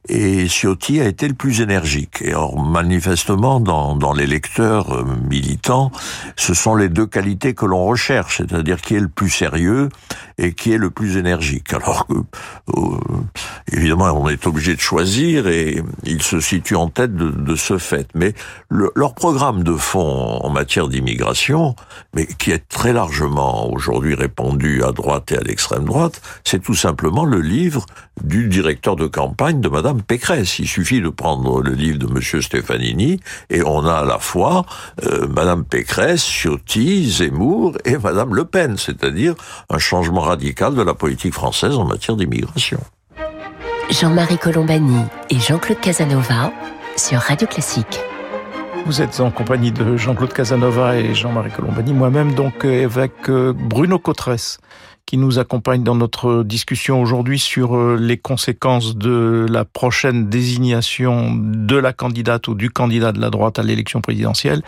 et 0.10 0.48
Ciotti 0.48 1.00
a 1.00 1.06
été 1.06 1.28
le 1.28 1.34
plus 1.34 1.62
énergique. 1.62 2.22
Et 2.22 2.34
or, 2.34 2.62
manifestement, 2.62 3.60
dans, 3.60 3.96
dans 3.96 4.14
les 4.14 4.28
lecteurs 4.28 4.94
euh, 4.94 5.06
militants, 5.30 5.92
ce 6.36 6.54
sont 6.54 6.76
les 6.76 6.90
deux 6.90 7.06
qualités 7.06 7.54
que 7.54 7.66
l'on 7.66 7.86
recherche, 7.86 8.38
c'est-à-dire 8.38 8.82
qui 8.82 8.96
est 8.96 9.00
le 9.00 9.08
plus 9.08 9.30
sérieux 9.30 9.90
et 10.38 10.54
qui 10.54 10.72
est 10.74 10.78
le 10.78 10.90
plus 10.90 11.18
énergique. 11.18 11.74
Alors 11.74 12.08
que, 12.08 12.14
euh, 12.14 12.98
évidemment, 13.72 14.12
on 14.12 14.30
est 14.30 14.46
obligé 14.48 14.76
de 14.76 14.82
choisir 14.82 15.48
et 15.48 15.82
ils 16.04 16.22
se 16.22 16.40
situent 16.40 16.76
en 16.76 16.90
tête 16.90 17.16
de, 17.16 17.30
de 17.30 17.56
ce 17.56 17.78
fait. 17.78 18.08
Mais 18.16 18.34
leur 18.70 19.14
programme 19.14 19.64
de 19.64 19.76
fond 19.76 20.40
en 20.42 20.50
matière 20.50 20.88
d'immigration, 20.88 21.76
mais 22.14 22.26
qui 22.26 22.52
est 22.52 22.68
très 22.68 22.94
largement 22.94 23.72
aujourd'hui 23.72 24.16
répandu 24.16 24.84
à 24.84 24.92
droite 24.92 25.32
et 25.32 25.38
à 25.38 25.42
l'extrême 25.42 25.86
droite, 25.86 26.22
c'est 26.44 26.62
tout 26.62 26.76
simplement 26.76 27.26
le 27.26 27.42
livre 27.42 27.86
du 28.24 28.48
directeur 28.48 28.96
de 28.96 29.08
campagne 29.08 29.62
de 29.62 29.70
Madame 29.70 30.02
Pécresse. 30.02 30.60
Il 30.60 30.68
suffit 30.68 31.02
de 31.02 31.10
prendre 31.10 31.62
le 31.62 31.72
livre 31.72 32.00
de 32.00 32.08
Monsieur 32.08 32.42
Stefanini 32.42 33.20
et 33.50 33.64
on 33.64 33.86
a 33.86 33.96
à 33.96 34.06
la 34.06 34.20
fois 34.20 34.66
euh, 35.06 35.28
Madame 35.28 35.64
Pécresse, 35.64 36.24
Ciotti, 36.24 37.10
Zemmour 37.10 37.78
et 37.86 37.98
Madame 37.98 38.36
Le 38.36 38.46
Pen, 38.46 38.78
c'est-à-dire 38.78 39.36
un 39.70 39.80
changement 39.80 40.22
radical 40.22 40.76
de 40.76 40.82
la 40.82 40.94
politique 40.94 41.34
française 41.34 41.76
en 41.76 41.86
matière 41.86 42.18
d'immigration. 42.18 42.80
Jean-Marie 43.90 44.38
Colombani 44.38 45.04
et 45.30 45.40
Jean-Claude 45.40 45.80
Casanova 45.80 46.52
sur 46.96 47.20
Radio 47.20 47.48
Classique. 47.48 48.00
Vous 48.86 49.02
êtes 49.02 49.20
en 49.22 49.32
compagnie 49.32 49.72
de 49.72 49.96
Jean-Claude 49.96 50.34
Casanova 50.34 50.98
et 50.98 51.16
Jean-Marie 51.16 51.52
Colombani, 51.52 51.94
moi-même 51.94 52.34
donc 52.34 52.66
euh, 52.66 52.86
avec 52.86 53.30
euh, 53.30 53.54
Bruno 53.54 53.98
Cotresse 53.98 54.60
qui 55.06 55.18
nous 55.18 55.38
accompagne 55.38 55.84
dans 55.84 55.96
notre 55.96 56.44
discussion 56.44 57.02
aujourd'hui 57.02 57.38
sur 57.38 57.76
euh, 57.76 57.98
les 58.00 58.18
conséquences 58.18 58.96
de 58.96 59.46
la 59.50 59.66
prochaine 59.66 60.30
désignation 60.30 61.36
de 61.36 61.76
la 61.76 61.94
candidate 61.94 62.48
ou 62.48 62.56
du 62.56 62.70
candidat 62.70 63.12
de 63.12 63.20
la 63.20 63.30
droite 63.30 63.60
à 63.60 63.64
l'élection 63.64 64.02
présidentielle 64.02 64.62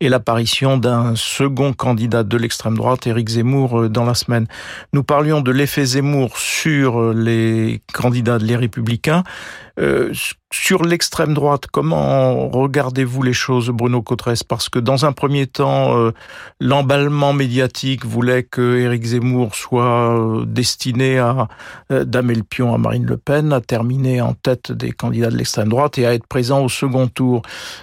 et 0.00 0.08
l'apparition 0.08 0.76
d'un 0.76 1.14
second 1.16 1.72
candidat 1.72 2.22
de 2.22 2.36
l'extrême 2.36 2.76
droite, 2.76 3.06
Éric 3.06 3.28
Zemmour, 3.28 3.80
euh, 3.80 3.88
dans 3.88 4.04
la 4.04 4.14
semaine. 4.14 4.46
Nous 4.92 5.02
parlions 5.02 5.40
de 5.40 5.50
l'effet 5.50 5.84
Zemmour 5.84 6.36
sur 6.36 7.00
euh, 7.00 7.14
les 7.14 7.80
candidats 7.92 8.38
de 8.38 8.44
les 8.44 8.56
républicains. 8.56 9.24
Sur 10.52 10.82
l'extrême 10.82 11.34
droite, 11.34 11.66
comment 11.70 12.48
regardez-vous 12.48 13.22
les 13.22 13.32
choses, 13.32 13.68
Bruno 13.68 14.00
Cotresse 14.00 14.42
Parce 14.42 14.68
que 14.68 14.78
dans 14.78 15.04
un 15.04 15.12
premier 15.12 15.46
temps, 15.46 15.96
euh, 15.96 16.12
l'emballement 16.60 17.32
médiatique 17.32 18.06
voulait 18.06 18.44
que 18.44 18.78
Éric 18.78 19.04
Zemmour 19.04 19.54
soit 19.54 20.16
euh, 20.18 20.44
destiné 20.46 21.18
à 21.18 21.48
damer 21.90 22.34
le 22.34 22.42
pion 22.42 22.74
à 22.74 22.78
Marine 22.78 23.04
Le 23.04 23.16
Pen, 23.16 23.52
à 23.52 23.60
terminer 23.60 24.20
en 24.20 24.32
tête 24.32 24.72
des 24.72 24.92
candidats 24.92 25.30
de 25.30 25.36
l'extrême 25.36 25.68
droite 25.68 25.98
et 25.98 26.06
à 26.06 26.14
être 26.14 26.26
présent 26.26 26.64
au 26.64 26.68
second 26.68 27.08
tour. 27.08 27.42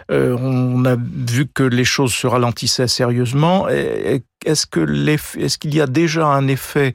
on 0.09 0.85
a 0.85 0.95
vu 0.95 1.47
que 1.47 1.63
les 1.63 1.85
choses 1.85 2.13
se 2.13 2.27
ralentissaient 2.27 2.87
sérieusement. 2.87 3.67
Est-ce 3.67 4.65
que 4.65 4.85
est-ce 5.39 5.57
qu'il 5.57 5.73
y 5.75 5.81
a 5.81 5.87
déjà 5.87 6.27
un 6.27 6.47
effet 6.47 6.93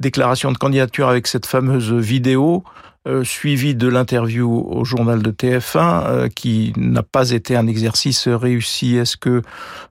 déclaration 0.00 0.52
de 0.52 0.58
candidature 0.58 1.08
avec 1.08 1.26
cette 1.26 1.46
fameuse 1.46 1.92
vidéo 1.92 2.64
euh, 3.08 3.24
suivi 3.24 3.74
de 3.74 3.88
l'interview 3.88 4.48
au 4.48 4.84
journal 4.84 5.24
de 5.24 5.32
TF1, 5.32 6.06
euh, 6.06 6.28
qui 6.28 6.72
n'a 6.76 7.02
pas 7.02 7.32
été 7.32 7.56
un 7.56 7.66
exercice 7.66 8.28
réussi. 8.28 8.96
Est-ce 8.96 9.16
que 9.16 9.42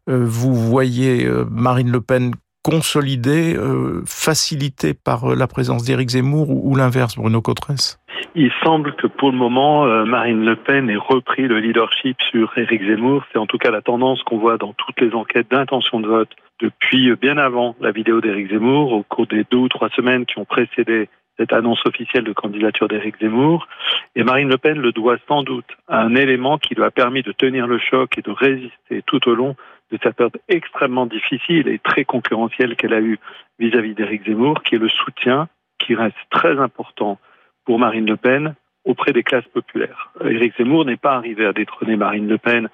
euh, 0.08 0.24
vous 0.24 0.56
voyez 0.56 1.28
Marine 1.52 1.92
Le 1.92 2.00
Pen 2.00 2.32
consolidée, 2.64 3.58
facilitée 4.06 4.94
par 4.94 5.36
la 5.36 5.48
présence 5.48 5.84
d'Éric 5.84 6.10
Zemmour 6.10 6.52
ou, 6.52 6.76
l'inverse, 6.76 7.18
Bruno 7.18 7.42
Cotresse? 7.42 8.00
Il 8.36 8.52
semble 8.64 8.96
que 8.96 9.08
pour 9.08 9.32
le 9.32 9.38
moment, 9.38 9.86
Marine 10.06 10.46
Le 10.46 10.56
Pen 10.56 10.90
ait 10.90 10.96
repris 10.96 11.48
le 11.48 11.60
leadership 11.60 12.16
sur 12.30 12.56
Éric 12.56 12.84
Zemmour. 12.84 13.24
C'est 13.34 13.40
en 13.40 13.48
tout 13.48 13.58
cas 13.58 13.72
la 13.72 13.82
tendance 13.82 14.22
qu'on 14.24 14.38
voit 14.38 14.58
dans 14.58 14.74
toutes 14.74 15.02
les 15.02 15.12
enquêtes 15.14 15.50
d'intention 15.50 16.00
de 16.00 16.08
vote 16.08 16.30
depuis 16.62 17.14
bien 17.16 17.38
avant 17.38 17.76
la 17.82 17.92
vidéo 17.92 18.22
d'Éric 18.22 18.52
Zemmour, 18.52 18.94
au 18.94 19.04
cours 19.04 19.26
des 19.26 19.44
deux 19.50 19.58
ou 19.58 19.68
trois 19.68 19.90
semaines 19.90 20.28
qui 20.28 20.38
ont 20.38 20.46
précédé 20.46 21.10
cette 21.42 21.54
annonce 21.54 21.84
officielle 21.88 22.24
de 22.24 22.34
candidature 22.34 22.88
d'Éric 22.88 23.16
Zemmour. 23.20 23.68
Et 24.16 24.24
Marine 24.24 24.48
Le 24.48 24.60
Pen 24.60 24.80
le 24.80 24.92
doit 24.92 25.18
sans 25.28 25.42
doute 25.42 25.66
à 25.88 26.02
un 26.02 26.14
élément 26.14 26.60
qui 26.60 26.76
lui 26.76 26.84
a 26.84 26.92
permis 26.92 27.24
de 27.24 27.32
tenir 27.32 27.66
le 27.66 27.80
choc 27.80 28.16
et 28.18 28.22
de 28.22 28.30
résister 28.30 29.02
tout 29.08 29.28
au 29.28 29.34
long 29.34 29.56
de 29.92 29.98
cette 30.04 30.16
période 30.16 30.40
extrêmement 30.48 31.08
difficile 31.08 31.68
et 31.68 31.80
très 31.80 32.06
concurrentielle 32.06 32.76
qu'elle 32.76 32.94
a 32.94 33.02
eue 33.02 33.18
vis-à-vis 33.58 33.96
d'Éric 33.96 34.26
Zemmour, 34.26 34.62
qui 34.62 34.76
est 34.76 34.78
le 34.78 34.88
soutien 34.88 35.48
qui 35.80 35.96
reste 35.96 36.16
très 36.30 36.60
important 36.60 37.18
pour 37.66 37.80
Marine 37.80 38.06
Le 38.06 38.18
Pen 38.18 38.54
auprès 38.84 39.14
des 39.14 39.24
classes 39.24 39.48
populaires. 39.54 40.12
Éric 40.26 40.54
Zemmour 40.58 40.86
n'est 40.86 40.98
pas 40.98 41.14
arrivé 41.14 41.46
à 41.46 41.54
détrôner 41.54 41.96
Marine 41.96 42.28
Le 42.28 42.38
Pen 42.38 42.68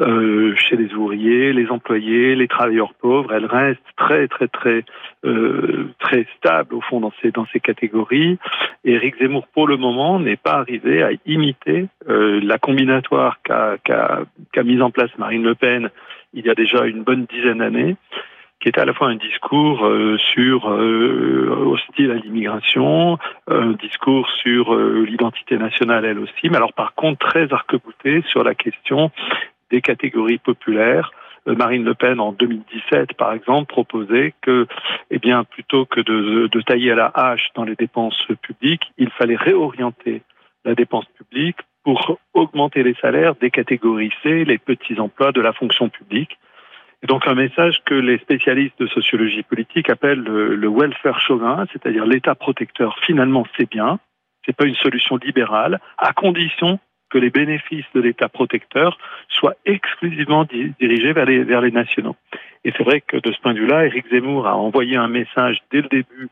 euh, 0.00 0.54
chez 0.56 0.76
les 0.76 0.94
ouvriers, 0.94 1.52
les 1.52 1.68
employés, 1.68 2.34
les 2.34 2.48
travailleurs 2.48 2.94
pauvres. 2.94 3.32
Elle 3.34 3.44
reste 3.44 3.82
très 3.96 4.26
très 4.28 4.48
très 4.48 4.84
euh, 5.24 5.90
très 5.98 6.26
stable 6.36 6.74
au 6.74 6.80
fond 6.80 7.00
dans 7.00 7.12
ces 7.20 7.30
dans 7.30 7.46
ces 7.52 7.60
catégories. 7.60 8.38
Éric 8.84 9.18
Zemmour 9.18 9.46
pour 9.48 9.66
le 9.66 9.76
moment 9.76 10.18
n'est 10.18 10.36
pas 10.36 10.54
arrivé 10.54 11.02
à 11.02 11.10
imiter 11.26 11.86
euh, 12.08 12.40
la 12.42 12.58
combinatoire 12.58 13.40
qu'a 13.42 13.76
qu'a 13.84 14.22
qu'a 14.52 14.62
mise 14.62 14.80
en 14.80 14.90
place 14.90 15.10
Marine 15.18 15.42
Le 15.42 15.54
Pen 15.54 15.90
il 16.32 16.46
y 16.46 16.50
a 16.50 16.54
déjà 16.54 16.86
une 16.86 17.02
bonne 17.02 17.26
dizaine 17.26 17.58
d'années 17.58 17.96
qui 18.60 18.68
était 18.68 18.80
à 18.80 18.84
la 18.84 18.92
fois 18.92 19.08
un 19.08 19.16
discours 19.16 19.86
euh, 19.86 20.18
sur 20.18 20.70
euh, 20.70 21.64
hostile 21.66 22.10
à 22.10 22.14
l'immigration, 22.14 23.18
un 23.48 23.72
discours 23.72 24.28
sur 24.42 24.74
euh, 24.74 25.04
l'identité 25.08 25.56
nationale 25.56 26.04
elle 26.04 26.18
aussi, 26.18 26.50
mais 26.50 26.56
alors 26.56 26.74
par 26.74 26.94
contre 26.94 27.26
très 27.26 27.52
arc-bouté 27.52 28.22
sur 28.28 28.44
la 28.44 28.54
question 28.54 29.10
des 29.70 29.80
catégories 29.80 30.38
populaires. 30.38 31.12
Marine 31.46 31.84
Le 31.84 31.94
Pen 31.94 32.20
en 32.20 32.32
2017, 32.32 33.14
par 33.14 33.32
exemple, 33.32 33.66
proposait 33.66 34.34
que, 34.42 34.66
eh 35.10 35.18
bien, 35.18 35.44
plutôt 35.44 35.86
que 35.86 36.00
de, 36.00 36.48
de 36.48 36.60
tailler 36.60 36.92
à 36.92 36.94
la 36.94 37.06
hache 37.14 37.48
dans 37.54 37.64
les 37.64 37.76
dépenses 37.76 38.26
publiques, 38.42 38.92
il 38.98 39.08
fallait 39.10 39.36
réorienter 39.36 40.20
la 40.66 40.74
dépense 40.74 41.06
publique 41.16 41.56
pour 41.82 42.18
augmenter 42.34 42.82
les 42.82 42.94
salaires 43.00 43.34
des 43.36 43.50
catégories 43.50 44.12
C, 44.22 44.44
les 44.44 44.58
petits 44.58 45.00
emplois 45.00 45.32
de 45.32 45.40
la 45.40 45.54
fonction 45.54 45.88
publique. 45.88 46.38
Donc 47.06 47.26
un 47.26 47.34
message 47.34 47.80
que 47.86 47.94
les 47.94 48.18
spécialistes 48.18 48.78
de 48.78 48.86
sociologie 48.86 49.42
politique 49.42 49.88
appellent 49.88 50.22
le, 50.22 50.68
welfare 50.68 51.18
chauvin, 51.20 51.64
c'est-à-dire 51.72 52.04
l'État 52.04 52.34
protecteur. 52.34 52.98
Finalement, 53.06 53.46
c'est 53.56 53.70
bien, 53.70 53.98
c'est 54.44 54.54
pas 54.54 54.66
une 54.66 54.74
solution 54.74 55.16
libérale, 55.16 55.80
à 55.96 56.12
condition 56.12 56.78
que 57.08 57.18
les 57.18 57.30
bénéfices 57.30 57.86
de 57.94 58.00
l'État 58.00 58.28
protecteur 58.28 58.98
soient 59.28 59.56
exclusivement 59.64 60.44
dirigés 60.44 61.12
vers 61.12 61.24
les, 61.24 61.42
vers 61.42 61.60
les 61.60 61.72
nationaux. 61.72 62.16
Et 62.64 62.72
c'est 62.76 62.84
vrai 62.84 63.00
que 63.00 63.16
de 63.16 63.32
ce 63.32 63.40
point 63.40 63.54
de 63.54 63.60
vue-là, 63.60 63.86
Éric 63.86 64.06
Zemmour 64.10 64.46
a 64.46 64.56
envoyé 64.56 64.96
un 64.96 65.08
message 65.08 65.58
dès 65.72 65.80
le 65.80 65.88
début 65.88 66.28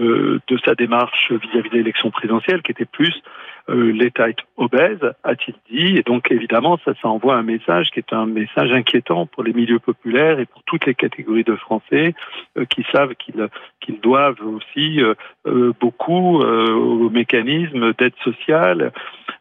de, 0.00 0.58
sa 0.64 0.74
démarche 0.74 1.30
vis-à-vis 1.30 1.70
de 1.70 1.76
l'élection 1.76 2.10
présidentielle, 2.10 2.62
qui 2.62 2.72
était 2.72 2.84
plus 2.84 3.22
euh, 3.68 3.92
l'État 3.92 4.28
est 4.28 4.38
obèse, 4.56 4.98
a-t-il 5.22 5.54
dit, 5.70 5.96
et 5.96 6.02
donc 6.02 6.30
évidemment 6.30 6.78
ça, 6.84 6.92
envoie 7.04 7.36
un 7.36 7.42
message 7.42 7.90
qui 7.90 8.00
est 8.00 8.12
un 8.12 8.26
message 8.26 8.72
inquiétant 8.72 9.26
pour 9.26 9.44
les 9.44 9.52
milieux 9.52 9.78
populaires 9.78 10.40
et 10.40 10.46
pour 10.46 10.62
toutes 10.64 10.86
les 10.86 10.94
catégories 10.94 11.44
de 11.44 11.54
Français 11.56 12.14
euh, 12.56 12.64
qui 12.64 12.84
savent 12.90 13.14
qu'ils 13.14 13.48
qu'ils 13.80 14.00
doivent 14.00 14.40
aussi 14.44 15.00
euh, 15.00 15.72
beaucoup 15.78 16.40
aux 16.40 17.10
mécanismes 17.10 17.92
d'aide 17.94 18.14
sociale. 18.24 18.92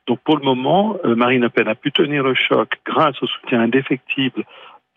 Donc 0.08 0.20
pour 0.20 0.38
le 0.38 0.44
moment, 0.44 0.98
Marine 1.04 1.42
Le 1.42 1.50
Pen 1.50 1.68
a 1.68 1.76
pu 1.76 1.92
tenir 1.92 2.24
le 2.24 2.34
choc 2.34 2.80
grâce 2.86 3.22
au 3.22 3.28
soutien 3.28 3.62
indéfectible 3.62 4.44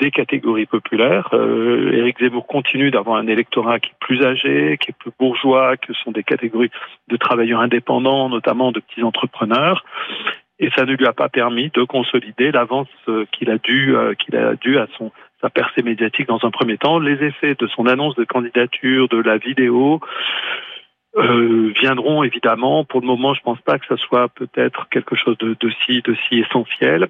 des 0.00 0.10
catégories 0.10 0.66
populaires. 0.66 1.28
Euh, 1.32 1.92
Éric 1.92 2.18
Zemmour 2.18 2.46
continue 2.46 2.90
d'avoir 2.90 3.16
un 3.16 3.26
électorat 3.26 3.78
qui 3.78 3.90
est 3.90 3.98
plus 4.00 4.22
âgé, 4.24 4.78
qui 4.78 4.90
est 4.90 4.98
plus 4.98 5.12
bourgeois, 5.18 5.76
que 5.76 5.92
sont 5.92 6.10
des 6.10 6.24
catégories 6.24 6.70
de 7.08 7.16
travailleurs 7.16 7.60
indépendants, 7.60 8.28
notamment 8.28 8.72
de 8.72 8.80
petits 8.80 9.02
entrepreneurs. 9.02 9.84
Et 10.58 10.70
ça 10.76 10.84
ne 10.84 10.94
lui 10.94 11.06
a 11.06 11.12
pas 11.12 11.28
permis 11.28 11.70
de 11.74 11.82
consolider 11.84 12.52
l'avance 12.52 12.88
euh, 13.08 13.26
qu'il 13.32 13.50
a 13.50 13.58
dû 13.58 13.96
euh, 13.96 14.14
qu'il 14.14 14.36
a 14.36 14.54
dû 14.54 14.78
à 14.78 14.86
son 14.96 15.10
sa 15.40 15.50
percée 15.50 15.82
médiatique 15.82 16.28
dans 16.28 16.44
un 16.44 16.50
premier 16.50 16.78
temps. 16.78 16.98
Les 16.98 17.24
effets 17.24 17.56
de 17.56 17.66
son 17.66 17.86
annonce 17.86 18.14
de 18.14 18.24
candidature, 18.24 19.08
de 19.08 19.20
la 19.20 19.38
vidéo, 19.38 20.00
euh, 21.16 21.72
viendront 21.80 22.22
évidemment. 22.22 22.84
Pour 22.84 23.00
le 23.00 23.06
moment, 23.06 23.34
je 23.34 23.42
pense 23.42 23.60
pas 23.60 23.78
que 23.78 23.86
ça 23.86 23.96
soit 23.96 24.28
peut-être 24.28 24.88
quelque 24.88 25.16
chose 25.16 25.36
de, 25.38 25.56
si 25.84 26.00
de 26.00 26.14
si 26.28 26.38
essentiel 26.38 27.08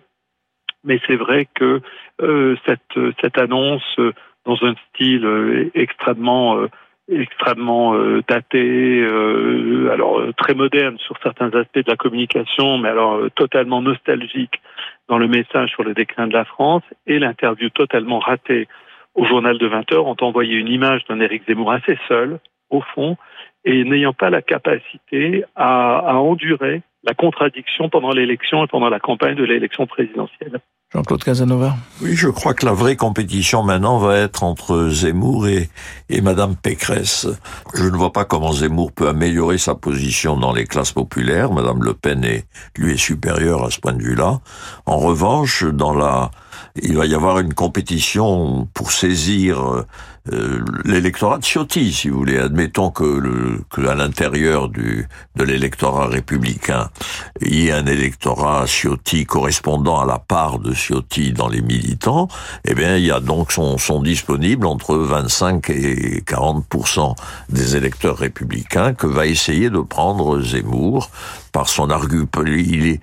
mais 0.84 1.00
c'est 1.06 1.16
vrai 1.16 1.48
que 1.54 1.80
euh, 2.20 2.56
cette, 2.66 3.14
cette 3.20 3.38
annonce 3.38 3.82
euh, 3.98 4.12
dans 4.44 4.56
un 4.62 4.74
style 4.90 5.24
euh, 5.24 5.70
extrêmement 5.74 6.66
extrêmement 7.08 7.94
euh, 7.94 8.22
daté, 8.28 9.00
euh, 9.00 9.90
alors 9.92 10.20
euh, 10.20 10.32
très 10.36 10.54
moderne 10.54 10.96
sur 10.98 11.16
certains 11.22 11.50
aspects 11.50 11.78
de 11.78 11.90
la 11.90 11.96
communication, 11.96 12.78
mais 12.78 12.88
alors 12.88 13.18
totalement 13.34 13.82
nostalgique 13.82 14.60
dans 15.08 15.18
le 15.18 15.28
message 15.28 15.70
sur 15.70 15.82
le 15.82 15.94
déclin 15.94 16.26
de 16.26 16.32
la 16.32 16.44
France, 16.44 16.84
et 17.06 17.18
l'interview 17.18 17.70
totalement 17.70 18.20
ratée 18.20 18.68
au 19.14 19.24
journal 19.26 19.58
de 19.58 19.66
20 19.66 19.92
heures 19.92 20.06
ont 20.06 20.16
envoyé 20.20 20.54
une 20.56 20.68
image 20.68 21.04
d'un 21.08 21.20
Éric 21.20 21.44
Zemmour 21.46 21.72
assez 21.72 21.98
seul, 22.08 22.38
au 22.70 22.80
fond, 22.80 23.16
et 23.64 23.84
n'ayant 23.84 24.12
pas 24.12 24.30
la 24.30 24.42
capacité 24.42 25.44
à, 25.54 25.98
à 25.98 26.14
endurer 26.14 26.82
la 27.04 27.14
contradiction 27.14 27.88
pendant 27.88 28.12
l'élection 28.12 28.64
et 28.64 28.68
pendant 28.68 28.88
la 28.88 29.00
campagne 29.00 29.34
de 29.34 29.44
l'élection 29.44 29.86
présidentielle. 29.86 30.60
Jean-Claude 30.92 31.24
Casanova. 31.24 31.74
Oui, 32.02 32.14
je 32.14 32.28
crois 32.28 32.52
que 32.52 32.66
la 32.66 32.74
vraie 32.74 32.96
compétition 32.96 33.62
maintenant 33.62 33.98
va 33.98 34.18
être 34.18 34.44
entre 34.44 34.88
Zemmour 34.90 35.48
et, 35.48 35.70
et 36.10 36.20
Madame 36.20 36.54
Pécresse. 36.54 37.26
Je 37.74 37.84
ne 37.84 37.96
vois 37.96 38.12
pas 38.12 38.26
comment 38.26 38.52
Zemmour 38.52 38.92
peut 38.92 39.08
améliorer 39.08 39.56
sa 39.56 39.74
position 39.74 40.36
dans 40.36 40.52
les 40.52 40.66
classes 40.66 40.92
populaires. 40.92 41.50
Madame 41.50 41.82
Le 41.82 41.94
Pen 41.94 42.24
est, 42.24 42.44
lui 42.76 42.92
est 42.92 42.98
supérieure 42.98 43.64
à 43.64 43.70
ce 43.70 43.80
point 43.80 43.94
de 43.94 44.02
vue-là. 44.02 44.40
En 44.84 44.98
revanche, 44.98 45.64
dans 45.64 45.94
la, 45.94 46.30
il 46.82 46.96
va 46.96 47.06
y 47.06 47.14
avoir 47.14 47.38
une 47.38 47.54
compétition 47.54 48.68
pour 48.74 48.92
saisir 48.92 49.84
euh, 50.30 50.64
l'électorat 50.84 51.38
de 51.38 51.44
Ciotti, 51.44 51.92
si 51.92 52.08
vous 52.08 52.18
voulez. 52.18 52.38
Admettons 52.38 52.90
que, 52.90 53.02
le, 53.02 53.60
que 53.70 53.80
à 53.86 53.94
l'intérieur 53.96 54.68
du 54.68 55.08
de 55.34 55.44
l'électorat 55.44 56.06
républicain, 56.06 56.90
il 57.40 57.54
y 57.54 57.68
ait 57.68 57.72
un 57.72 57.86
électorat 57.86 58.66
Ciotti 58.66 59.26
correspondant 59.26 60.00
à 60.00 60.06
la 60.06 60.18
part 60.18 60.60
de 60.60 60.74
Ciotti 60.74 61.32
dans 61.32 61.48
les 61.48 61.60
militants. 61.60 62.28
Eh 62.64 62.74
bien, 62.74 62.96
il 62.96 63.06
y 63.06 63.10
a 63.10 63.18
donc 63.18 63.50
sont, 63.50 63.78
sont 63.78 64.00
disponibles 64.00 64.66
entre 64.66 64.94
25 64.96 65.70
et 65.70 66.22
40% 66.24 67.16
des 67.48 67.76
électeurs 67.76 68.18
républicains 68.18 68.94
que 68.94 69.08
va 69.08 69.26
essayer 69.26 69.70
de 69.70 69.80
prendre 69.80 70.40
Zemmour 70.40 71.10
par 71.50 71.68
son 71.68 71.90
argument. 71.90 72.12
Il 72.46 72.86
est, 72.86 73.00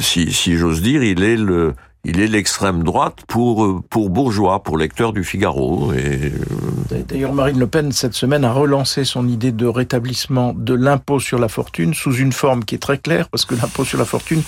si, 0.00 0.32
si 0.32 0.56
j'ose 0.56 0.82
dire, 0.82 1.02
il 1.02 1.24
est 1.24 1.36
le 1.36 1.74
il 2.04 2.20
est 2.20 2.26
l'extrême 2.26 2.82
droite 2.82 3.20
pour 3.26 3.64
euh, 3.64 3.80
pour 3.88 4.10
bourgeois, 4.10 4.62
pour 4.62 4.76
lecteur 4.76 5.12
du 5.12 5.24
Figaro. 5.24 5.92
Et... 5.92 6.32
Euh, 6.32 7.02
d'ailleurs, 7.08 7.32
Marine 7.32 7.58
Le 7.58 7.66
Pen 7.66 7.92
cette 7.92 8.14
semaine 8.14 8.44
a 8.44 8.52
relancé 8.52 9.04
son 9.04 9.26
idée 9.28 9.52
de 9.52 9.66
rétablissement 9.66 10.52
de 10.54 10.74
l'impôt 10.74 11.20
sur 11.20 11.38
la 11.38 11.48
fortune 11.48 11.94
sous 11.94 12.14
une 12.14 12.32
forme 12.32 12.64
qui 12.64 12.74
est 12.74 12.78
très 12.78 12.98
claire, 12.98 13.28
parce 13.28 13.44
que 13.44 13.54
l'impôt 13.54 13.84
sur 13.84 13.98
la 13.98 14.04
fortune, 14.04 14.42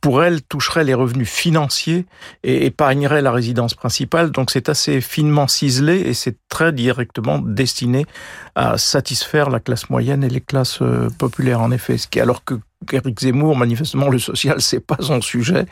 pour 0.00 0.22
elle, 0.22 0.42
toucherait 0.42 0.84
les 0.84 0.94
revenus 0.94 1.28
financiers 1.28 2.06
et 2.42 2.66
épargnerait 2.66 3.22
la 3.22 3.32
résidence 3.32 3.74
principale. 3.74 4.30
Donc 4.30 4.50
c'est 4.50 4.68
assez 4.68 5.00
finement 5.00 5.46
ciselé 5.48 6.00
et 6.00 6.14
c'est 6.14 6.36
très 6.48 6.72
directement 6.72 7.38
destiné 7.38 8.06
à 8.54 8.76
satisfaire 8.78 9.50
la 9.50 9.60
classe 9.60 9.88
moyenne 9.88 10.24
et 10.24 10.28
les 10.28 10.40
classes 10.40 10.82
euh, 10.82 11.08
populaires, 11.18 11.60
en 11.60 11.70
effet. 11.70 11.98
Ce 11.98 12.06
qui, 12.06 12.20
alors 12.20 12.44
que 12.44 12.54
Éric 12.92 13.20
Zemmour, 13.20 13.56
manifestement, 13.56 14.08
le 14.08 14.18
social, 14.18 14.56
c'est 14.60 14.84
pas 14.84 14.98
son 15.00 15.20
sujet 15.20 15.66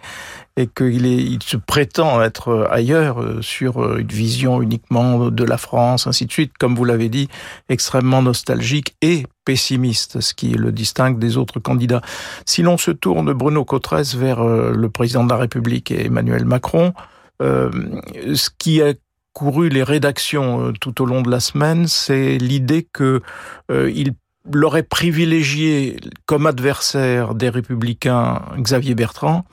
et 0.57 0.67
qu'il 0.67 1.39
se 1.43 1.57
prétend 1.57 2.23
être 2.23 2.69
ailleurs 2.71 3.23
euh, 3.23 3.41
sur 3.41 3.83
euh, 3.83 3.99
une 3.99 4.09
vision 4.09 4.61
uniquement 4.61 5.31
de 5.31 5.45
la 5.45 5.57
France, 5.57 6.07
ainsi 6.07 6.27
de 6.27 6.33
suite, 6.33 6.53
comme 6.59 6.75
vous 6.75 6.85
l'avez 6.85 7.09
dit, 7.09 7.29
extrêmement 7.69 8.21
nostalgique 8.21 8.95
et 9.01 9.25
pessimiste, 9.45 10.21
ce 10.21 10.35
qui 10.35 10.51
le 10.51 10.73
distingue 10.73 11.19
des 11.19 11.37
autres 11.37 11.61
candidats. 11.61 12.03
Si 12.47 12.63
l'on 12.63 12.77
se 12.77 12.91
tourne, 12.91 13.33
Bruno 13.33 13.65
Cotresse, 13.65 14.15
vers 14.15 14.41
euh, 14.41 14.73
le 14.75 14.91
président 14.91 15.25
de 15.25 15.31
la 15.31 15.37
République 15.37 15.91
et 15.91 16.07
Emmanuel 16.07 16.45
Macron, 16.45 16.93
ce 17.43 18.51
qui 18.59 18.83
a 18.83 18.93
couru 19.33 19.71
les 19.71 19.83
rédactions 19.83 20.75
tout 20.79 21.01
au 21.01 21.07
long 21.07 21.23
de 21.23 21.31
la 21.31 21.41
semaine, 21.41 21.87
c'est 21.87 22.37
l'idée 22.37 22.87
que 22.93 23.23
il 23.71 24.13
l'aurait 24.51 24.83
privilégié 24.83 25.99
comme 26.27 26.47
adversaire 26.47 27.35
des 27.35 27.49
républicains 27.49 28.43
Xavier 28.59 28.95
Bertrand, 28.95 29.45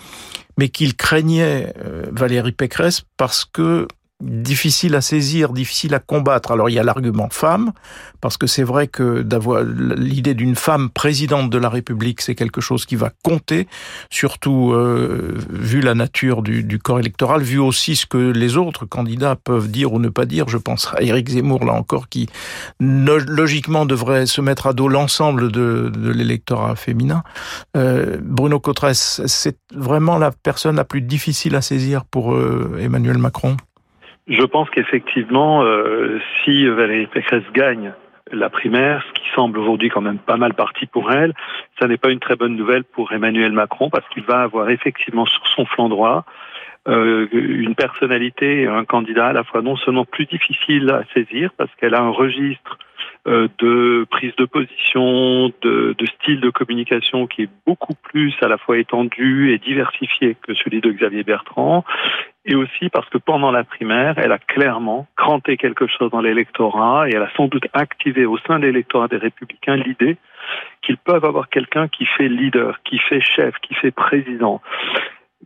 mais 0.58 0.69
qu'il 0.69 0.95
craignait 0.95 1.73
euh, 1.84 2.06
Valérie 2.12 2.52
Pécresse 2.52 3.04
parce 3.17 3.45
que 3.45 3.88
difficile 4.21 4.95
à 4.95 5.01
saisir, 5.01 5.53
difficile 5.53 5.93
à 5.93 5.99
combattre. 5.99 6.51
Alors 6.51 6.69
il 6.69 6.73
y 6.73 6.80
a 6.80 6.84
l'argument 6.84 7.30
femme, 7.30 7.71
parce 8.19 8.38
que 8.38 8.47
c'est 8.47 8.63
vrai 8.63 8.88
que 8.88 9.21
d'avoir 9.21 9.63
l'idée 9.63 10.34
d'une 10.34 10.56
femme 10.56 10.89
présidente 10.89 11.49
de 11.49 11.58
la 11.58 11.69
République, 11.69 12.21
c'est 12.21 12.34
quelque 12.34 12.60
chose 12.60 12.86
qui 12.86 12.95
va 12.95 13.12
compter, 13.23 13.67
surtout 14.10 14.71
euh, 14.73 15.36
vu 15.49 15.82
la 15.82 15.93
nature 15.93 16.41
du, 16.41 16.63
du, 16.63 16.80
corps 16.80 16.99
électoral, 16.99 17.43
vu 17.43 17.60
aussi 17.60 17.95
ce 17.95 18.06
que 18.06 18.17
les 18.17 18.58
autres 18.58 18.86
candidats 18.86 19.36
peuvent 19.36 19.69
dire 19.69 19.93
ou 19.93 19.99
ne 19.99 20.10
pas 20.10 20.25
dire. 20.25 20.49
Je 20.49 20.58
pense 20.58 20.91
à 20.95 21.01
Éric 21.03 21.30
Zemmour, 21.30 21.63
là 21.63 21.73
encore, 21.73 22.10
qui 22.10 22.27
logiquement 22.80 23.86
devrait 23.86 24.25
se 24.25 24.41
mettre 24.41 24.67
à 24.67 24.73
dos 24.73 24.88
l'ensemble 24.88 25.51
de, 25.51 25.91
de 25.95 26.12
l'électorat 26.12 26.75
féminin. 26.75 27.23
Euh, 27.75 28.17
Bruno 28.21 28.60
Cotresse, 28.60 29.21
c'est 29.27 29.58
vraiment 29.75 30.17
la 30.17 30.32
personne 30.32 30.75
la 30.75 30.86
plus 30.86 31.01
difficile 31.01 31.56
à 31.56 31.62
saisir 31.62 32.06
pour 32.06 32.34
euh, 32.34 32.80
Emmanuel 32.82 33.19
Macron? 33.19 33.58
Je 34.27 34.43
pense 34.43 34.69
qu'effectivement, 34.69 35.63
euh, 35.63 36.19
si 36.43 36.67
Valérie 36.67 37.07
Pécresse 37.07 37.43
gagne 37.53 37.93
la 38.31 38.49
primaire, 38.49 39.03
ce 39.07 39.21
qui 39.21 39.29
semble 39.33 39.57
aujourd'hui 39.57 39.89
quand 39.89 40.01
même 40.01 40.17
pas 40.17 40.35
mal 40.35 40.53
parti 40.53 40.85
pour 40.85 41.11
elle, 41.11 41.33
ça 41.79 41.87
n'est 41.87 41.97
pas 41.97 42.09
une 42.09 42.19
très 42.19 42.35
bonne 42.35 42.55
nouvelle 42.55 42.83
pour 42.83 43.13
Emmanuel 43.13 43.53
Macron 43.53 43.89
parce 43.89 44.07
qu'il 44.09 44.23
va 44.23 44.41
avoir 44.41 44.69
effectivement 44.69 45.25
sur 45.25 45.47
son 45.47 45.65
flanc 45.65 45.87
droit 45.87 46.25
euh, 46.88 47.28
une 47.32 47.76
personnalité, 47.76 48.65
un 48.65 48.86
candidat 48.86 49.28
à 49.28 49.34
la 49.34 49.43
fois 49.43 49.62
non 49.62 49.76
seulement 49.76 50.06
plus 50.06 50.26
difficile 50.26 50.89
à 50.89 51.04
saisir 51.13 51.52
parce 51.58 51.73
qu'elle 51.76 51.95
a 51.95 52.02
un 52.02 52.12
registre 52.12 52.78
euh, 53.28 53.50
de 53.60 54.06
prise 54.10 54.34
de 54.38 54.45
position, 54.45 55.52
de, 55.62 55.95
de, 55.97 56.06
style 56.06 56.39
de 56.39 56.50
communication 56.50 57.28
qui 57.28 57.43
est 57.43 57.50
beaucoup 57.65 57.93
plus 57.93 58.34
à 58.41 58.47
la 58.47 58.58
fois 58.58 58.78
étendu 58.78 59.52
et 59.52 59.58
diversifié 59.58 60.38
que 60.41 60.54
celui 60.54 60.80
de 60.80 60.91
Xavier 60.91 61.23
Bertrand, 61.23 61.84
et 62.45 62.56
aussi 62.56 62.88
parce 62.88 63.10
que 63.10 63.17
pendant 63.17 63.52
la 63.52 63.65
primaire, 63.65 64.13
elle 64.17 64.32
a 64.32 64.39
clairement 64.39 65.08
cranté 65.17 65.58
quelque 65.58 65.88
chose 65.88 66.10
dans 66.12 66.21
l'électorat 66.21 67.10
et 67.10 67.15
elle 67.15 67.23
a 67.23 67.32
sans 67.36 67.47
doute 67.47 67.67
activé 67.73 68.26
au 68.26 68.38
sein 68.38 68.60
de 68.60 68.65
l'électorat 68.65 69.10
des 69.10 69.17
républicains 69.17 69.76
l'idée 69.76 70.15
qu'ils 70.82 70.97
peuvent 70.97 71.26
avoir 71.26 71.50
quelqu'un 71.50 71.89
qui 71.89 72.06
fait 72.06 72.30
leader, 72.30 72.80
qui 72.86 72.97
fait 72.97 73.19
chef, 73.19 73.56
qui 73.62 73.73
fait 73.73 73.91
président. 73.91 74.62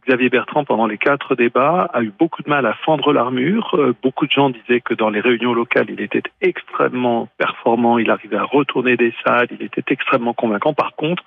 Xavier 0.08 0.30
Bertrand, 0.30 0.64
pendant 0.64 0.88
les 0.88 0.98
quatre 0.98 1.36
débats, 1.36 1.90
a 1.94 2.02
eu 2.02 2.12
beaucoup 2.18 2.42
de 2.42 2.50
mal 2.50 2.66
à 2.66 2.74
fendre 2.74 3.14
l'armure. 3.14 3.76
Euh, 3.76 3.94
beaucoup 4.02 4.26
de 4.26 4.32
gens 4.32 4.50
disaient 4.50 4.82
que 4.82 4.94
dans 4.94 5.10
les 5.10 5.20
réunions 5.20 5.54
locales, 5.54 5.88
il 5.90 6.02
était 6.02 6.24
extrêmement 6.42 7.30
performant, 7.38 8.00
il 8.00 8.10
arrivait 8.10 8.38
à 8.38 8.44
retourner 8.44 8.98
des 8.98 9.14
salles, 9.24 9.48
il 9.52 9.64
était 9.64 9.84
extrêmement 9.90 10.34
convaincant. 10.34 10.74
Par 10.74 10.96
contre, 10.96 11.24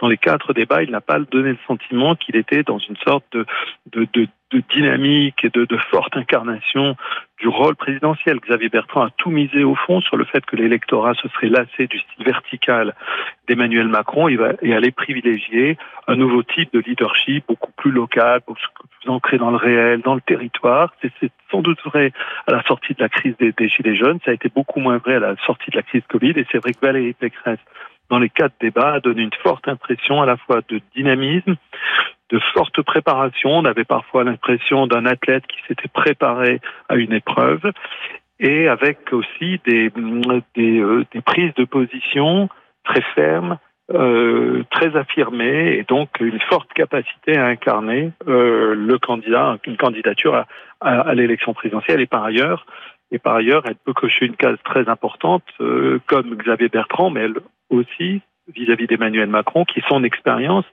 dans 0.00 0.08
les 0.08 0.18
quatre 0.18 0.52
débats, 0.52 0.82
il 0.82 0.90
n'a 0.90 1.00
pas 1.00 1.18
donné 1.18 1.50
le 1.50 1.58
sentiment 1.66 2.14
qu'il 2.16 2.36
était 2.36 2.62
dans 2.62 2.78
une 2.78 2.96
sorte 2.96 3.24
de, 3.32 3.46
de, 3.92 4.06
de, 4.12 4.28
de 4.50 4.62
dynamique 4.70 5.44
et 5.44 5.50
de, 5.50 5.64
de, 5.64 5.76
forte 5.90 6.16
incarnation 6.16 6.96
du 7.38 7.48
rôle 7.48 7.76
présidentiel. 7.76 8.40
Xavier 8.40 8.68
Bertrand 8.68 9.02
a 9.02 9.10
tout 9.10 9.30
misé 9.30 9.62
au 9.62 9.74
fond 9.74 10.00
sur 10.00 10.16
le 10.16 10.24
fait 10.24 10.44
que 10.46 10.56
l'électorat 10.56 11.14
se 11.14 11.28
serait 11.28 11.48
lassé 11.48 11.86
du 11.86 11.98
style 11.98 12.24
vertical 12.24 12.94
d'Emmanuel 13.46 13.88
Macron 13.88 14.28
il 14.28 14.38
va, 14.38 14.52
et 14.62 14.74
allait 14.74 14.90
privilégier 14.90 15.76
un 16.06 16.16
nouveau 16.16 16.42
type 16.42 16.72
de 16.72 16.80
leadership 16.80 17.44
beaucoup 17.46 17.72
plus 17.72 17.90
local, 17.90 18.40
beaucoup 18.46 18.60
plus 19.00 19.10
ancré 19.10 19.38
dans 19.38 19.50
le 19.50 19.56
réel, 19.56 20.00
dans 20.00 20.14
le 20.14 20.22
territoire. 20.22 20.92
C'est 21.02 21.30
sans 21.50 21.60
doute 21.60 21.80
vrai 21.84 22.12
à 22.46 22.52
la 22.52 22.62
sortie 22.62 22.94
de 22.94 23.02
la 23.02 23.08
crise 23.08 23.36
des, 23.38 23.52
des 23.52 23.68
Gilets 23.68 23.96
jaunes, 23.96 24.18
ça 24.24 24.30
a 24.30 24.34
été 24.34 24.48
beaucoup 24.48 24.80
moins 24.80 24.98
vrai 24.98 25.16
à 25.16 25.20
la 25.20 25.36
sortie 25.44 25.70
de 25.70 25.76
la 25.76 25.82
crise 25.82 26.02
Covid 26.08 26.32
et 26.36 26.46
c'est 26.50 26.58
vrai 26.58 26.72
que 26.72 26.80
Valérie 26.80 27.12
Pécresse 27.12 27.60
dans 28.10 28.18
les 28.18 28.30
quatre 28.30 28.54
débats 28.60 28.94
a 28.94 29.00
donné 29.00 29.22
une 29.22 29.34
forte 29.42 29.68
impression 29.68 30.22
à 30.22 30.26
la 30.26 30.36
fois 30.36 30.60
de 30.68 30.80
dynamisme, 30.96 31.56
de 32.30 32.38
forte 32.54 32.82
préparation. 32.82 33.50
On 33.50 33.64
avait 33.64 33.84
parfois 33.84 34.24
l'impression 34.24 34.86
d'un 34.86 35.06
athlète 35.06 35.46
qui 35.46 35.58
s'était 35.66 35.88
préparé 35.88 36.60
à 36.88 36.96
une 36.96 37.12
épreuve 37.12 37.72
et 38.40 38.68
avec 38.68 39.12
aussi 39.12 39.60
des, 39.64 39.90
des, 40.54 40.80
euh, 40.80 41.04
des 41.12 41.20
prises 41.20 41.54
de 41.54 41.64
position 41.64 42.48
très 42.84 43.02
fermes, 43.14 43.58
euh, 43.92 44.64
très 44.70 44.96
affirmées 44.96 45.76
et 45.78 45.84
donc 45.84 46.20
une 46.20 46.40
forte 46.40 46.72
capacité 46.72 47.36
à 47.36 47.46
incarner 47.46 48.12
euh, 48.28 48.74
le 48.74 48.98
candidat, 48.98 49.56
une 49.66 49.76
candidature 49.76 50.34
à, 50.34 50.46
à, 50.80 51.00
à 51.00 51.14
l'élection 51.14 51.54
présidentielle 51.54 52.00
et 52.00 52.06
par 52.06 52.24
ailleurs. 52.24 52.66
Et 53.10 53.18
par 53.18 53.36
ailleurs, 53.36 53.64
elle 53.66 53.76
peut 53.76 53.94
cocher 53.94 54.26
une 54.26 54.36
case 54.36 54.58
très 54.64 54.88
importante, 54.88 55.44
euh, 55.60 55.98
comme 56.06 56.36
Xavier 56.36 56.68
Bertrand, 56.68 57.08
mais 57.10 57.22
elle 57.22 57.36
aussi 57.70 58.20
vis-à-vis 58.54 58.86
d'Emmanuel 58.86 59.28
Macron, 59.28 59.64
qui 59.64 59.82
son 59.88 60.04
expérience 60.04 60.64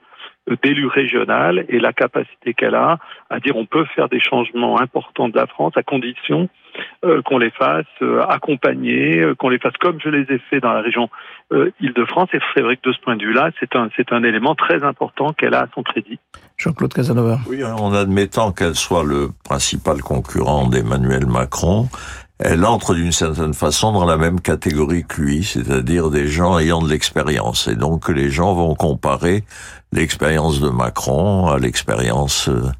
d'élu 0.62 0.86
régional 0.86 1.64
et 1.68 1.80
la 1.80 1.92
capacité 1.92 2.54
qu'elle 2.54 2.74
a 2.76 2.98
à 3.30 3.40
dire 3.40 3.56
on 3.56 3.66
peut 3.66 3.84
faire 3.96 4.08
des 4.08 4.20
changements 4.20 4.80
importants 4.80 5.28
de 5.28 5.36
la 5.36 5.46
France 5.46 5.72
à 5.76 5.82
condition 5.82 6.48
euh, 7.04 7.22
qu'on 7.22 7.38
les 7.38 7.50
fasse 7.50 7.86
euh, 8.02 8.22
accompagner, 8.28 9.18
euh, 9.18 9.34
qu'on 9.34 9.48
les 9.48 9.58
fasse 9.58 9.76
comme 9.80 9.98
je 10.00 10.08
les 10.08 10.22
ai 10.32 10.38
fait 10.50 10.60
dans 10.60 10.72
la 10.72 10.82
région 10.82 11.08
euh, 11.52 11.70
Île-de-France. 11.80 12.28
Et 12.32 12.38
c'est 12.54 12.62
vrai 12.62 12.76
que 12.76 12.88
de 12.88 12.92
ce 12.92 13.00
point 13.00 13.16
de 13.16 13.24
vue-là, 13.24 13.50
c'est 13.58 13.74
un, 13.74 13.88
c'est 13.96 14.12
un 14.12 14.22
élément 14.22 14.54
très 14.54 14.84
important 14.84 15.32
qu'elle 15.32 15.54
a 15.54 15.62
à 15.62 15.66
son 15.74 15.82
crédit. 15.82 16.18
Jean-Claude 16.58 16.92
Casanova. 16.92 17.38
Oui, 17.48 17.64
en 17.64 17.92
admettant 17.92 18.52
qu'elle 18.52 18.74
soit 18.74 19.04
le 19.04 19.28
principal 19.44 20.00
concurrent 20.00 20.68
d'Emmanuel 20.68 21.26
Macron, 21.26 21.88
elle 22.38 22.64
entre 22.64 22.94
d'une 22.94 23.12
certaine 23.12 23.54
façon 23.54 23.92
dans 23.92 24.04
la 24.04 24.18
même 24.18 24.40
catégorie 24.40 25.04
que 25.04 25.22
lui, 25.22 25.44
c'est-à-dire 25.44 26.10
des 26.10 26.28
gens 26.28 26.58
ayant 26.58 26.82
de 26.82 26.88
l'expérience. 26.88 27.66
Et 27.68 27.76
donc 27.76 28.08
les 28.08 28.30
gens 28.30 28.54
vont 28.54 28.74
comparer 28.74 29.44
l'expérience 29.92 30.60
de 30.60 30.68
Macron 30.68 31.48
à 31.48 31.58
l'expérience 31.58 32.48
euh, 32.48 32.70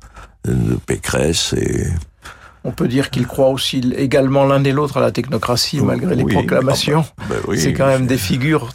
de 0.44 0.76
Pécresse 0.86 1.54
et 1.54 1.86
on 2.66 2.72
peut 2.72 2.88
dire 2.88 3.10
qu'ils 3.10 3.26
croient 3.28 3.50
aussi 3.50 3.92
également 3.96 4.44
l'un 4.44 4.62
et 4.64 4.72
l'autre 4.72 4.96
à 4.96 5.00
la 5.00 5.12
technocratie, 5.12 5.80
malgré 5.80 6.16
les 6.16 6.24
proclamations. 6.24 7.04
Bah, 7.28 7.36
bah 7.46 7.54
c'est 7.56 7.72
quand 7.72 7.86
même 7.86 8.06
des 8.06 8.18
figures 8.18 8.70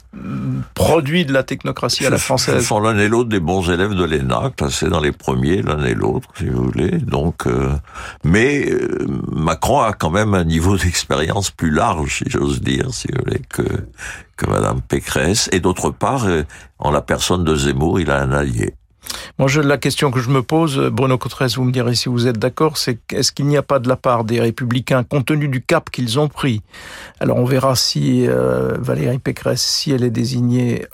produits 0.74 1.26
de 1.26 1.34
la 1.34 1.44
technocratie 1.44 2.06
à 2.06 2.10
la 2.10 2.18
française. 2.18 2.62
Ce 2.62 2.68
sont 2.68 2.80
l'un 2.80 2.98
et 2.98 3.10
l'autre 3.10 3.30
des 3.30 3.42
bons 3.42 3.70
élèves 3.70 3.94
de 3.94 4.06
l'ENA, 4.06 4.52
classés 4.56 4.88
dans 4.88 5.02
les 5.02 5.12
premiers, 5.12 5.62
l'un 5.62 5.84
et 5.84 5.94
l'autre, 5.94 6.30
si 6.38 6.46
vous 6.46 6.64
voulez. 6.64 6.92
Donc, 7.00 7.48
euh, 7.48 7.74
mais 8.24 8.70
euh, 8.72 9.06
Macron 9.30 9.82
a 9.82 9.92
quand 9.92 10.10
même 10.10 10.34
un 10.34 10.46
niveau 10.46 10.78
d'expérience 10.78 11.52
plus 11.52 11.72
large, 11.72 12.20
si 12.20 12.26
j'ose 12.28 12.62
dire, 12.62 12.94
si 12.94 13.10
vous 13.10 13.20
voulez, 13.26 13.42
que 13.50 13.64
que 14.38 14.50
Madame 14.50 14.82
Pécresse. 14.82 15.50
Et 15.52 15.60
d'autre 15.60 15.92
part, 15.92 16.26
euh, 16.26 16.44
en 16.80 16.92
la 16.92 17.02
personne 17.02 17.44
de 17.44 17.56
Zemmour, 17.56 18.00
il 18.00 18.10
a 18.10 18.22
un 18.22 18.32
allié. 18.32 18.74
Moi, 19.40 19.48
je, 19.48 19.62
la 19.62 19.78
question 19.78 20.12
que 20.12 20.20
je 20.20 20.30
me 20.30 20.44
pose, 20.44 20.78
Bruno 20.92 21.18
Cotrez, 21.18 21.48
vous 21.56 21.64
me 21.64 21.72
direz 21.72 21.96
si 21.96 22.10
vous 22.10 22.28
êtes 22.28 22.38
d'accord, 22.38 22.78
c'est 22.78 23.00
est-ce 23.12 23.32
qu'il 23.32 23.48
n'y 23.48 23.58
a 23.58 23.64
pas 23.64 23.80
de 23.80 23.88
la 23.88 23.96
part 23.96 24.24
des 24.24 24.40
Républicains, 24.40 25.04
compte 25.04 25.26
tenu 25.26 25.48
du 25.48 25.62
cap 25.62 25.90
qu'ils 25.90 26.20
ont 26.20 26.28
pris? 26.28 26.62
Alors, 27.20 27.38
on 27.38 27.46
verra 27.46 27.76
si 27.76 28.28
euh, 28.28 28.78
Valérie 28.80 29.20
Pécresse, 29.20 29.62
si 29.62 29.92
elle 29.92 30.04
est 30.04 30.12
désignée 30.12 30.86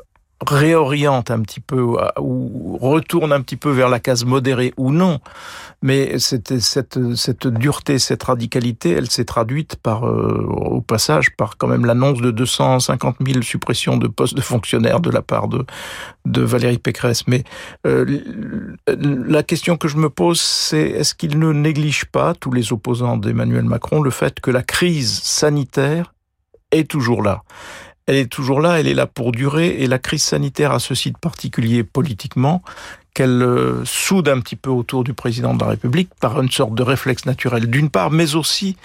réoriente 0.45 1.31
un 1.31 1.41
petit 1.41 1.59
peu 1.59 1.81
ou 2.19 2.77
retourne 2.79 3.33
un 3.33 3.41
petit 3.41 3.55
peu 3.55 3.71
vers 3.71 3.89
la 3.89 3.99
case 3.99 4.23
modérée 4.23 4.73
ou 4.77 4.91
non. 4.91 5.19
Mais 5.81 6.17
cette, 6.19 6.59
cette, 6.59 7.47
dureté, 7.47 7.99
cette 7.99 8.23
radicalité, 8.23 8.91
elle 8.91 9.09
s'est 9.09 9.25
traduite 9.25 9.75
par, 9.75 10.07
euh, 10.07 10.43
au 10.47 10.81
passage, 10.81 11.35
par 11.35 11.57
quand 11.57 11.67
même 11.67 11.85
l'annonce 11.85 12.19
de 12.19 12.31
250 12.31 13.17
000 13.25 13.41
suppressions 13.41 13.97
de 13.97 14.07
postes 14.07 14.35
de 14.35 14.41
fonctionnaires 14.41 14.99
de 14.99 15.11
la 15.11 15.21
part 15.21 15.47
de, 15.47 15.65
de 16.25 16.41
Valérie 16.41 16.79
Pécresse. 16.79 17.27
Mais 17.27 17.43
euh, 17.85 18.05
la 18.87 19.43
question 19.43 19.77
que 19.77 19.87
je 19.87 19.97
me 19.97 20.09
pose, 20.09 20.41
c'est 20.41 20.89
est-ce 20.89 21.13
qu'il 21.13 21.37
ne 21.37 21.51
néglige 21.51 22.05
pas, 22.05 22.33
tous 22.33 22.51
les 22.51 22.73
opposants 22.73 23.17
d'Emmanuel 23.17 23.65
Macron, 23.65 24.01
le 24.01 24.11
fait 24.11 24.39
que 24.39 24.49
la 24.49 24.63
crise 24.63 25.19
sanitaire 25.21 26.13
est 26.71 26.89
toujours 26.89 27.21
là? 27.21 27.43
Elle 28.07 28.15
est 28.15 28.31
toujours 28.31 28.61
là, 28.61 28.79
elle 28.79 28.87
est 28.87 28.93
là 28.93 29.05
pour 29.05 29.31
durer, 29.31 29.67
et 29.79 29.87
la 29.87 29.99
crise 29.99 30.23
sanitaire 30.23 30.71
a 30.71 30.79
ceci 30.79 31.11
de 31.11 31.17
particulier 31.17 31.83
politiquement 31.83 32.63
qu'elle 33.13 33.41
euh, 33.41 33.83
soude 33.83 34.29
un 34.29 34.39
petit 34.39 34.55
peu 34.55 34.69
autour 34.69 35.03
du 35.03 35.13
président 35.13 35.53
de 35.53 35.59
la 35.59 35.71
République 35.71 36.09
par 36.19 36.39
une 36.39 36.51
sorte 36.51 36.75
de 36.75 36.83
réflexe 36.83 37.25
naturel 37.25 37.67
d'une 37.67 37.89
part, 37.89 38.11
mais 38.11 38.35
aussi 38.35 38.77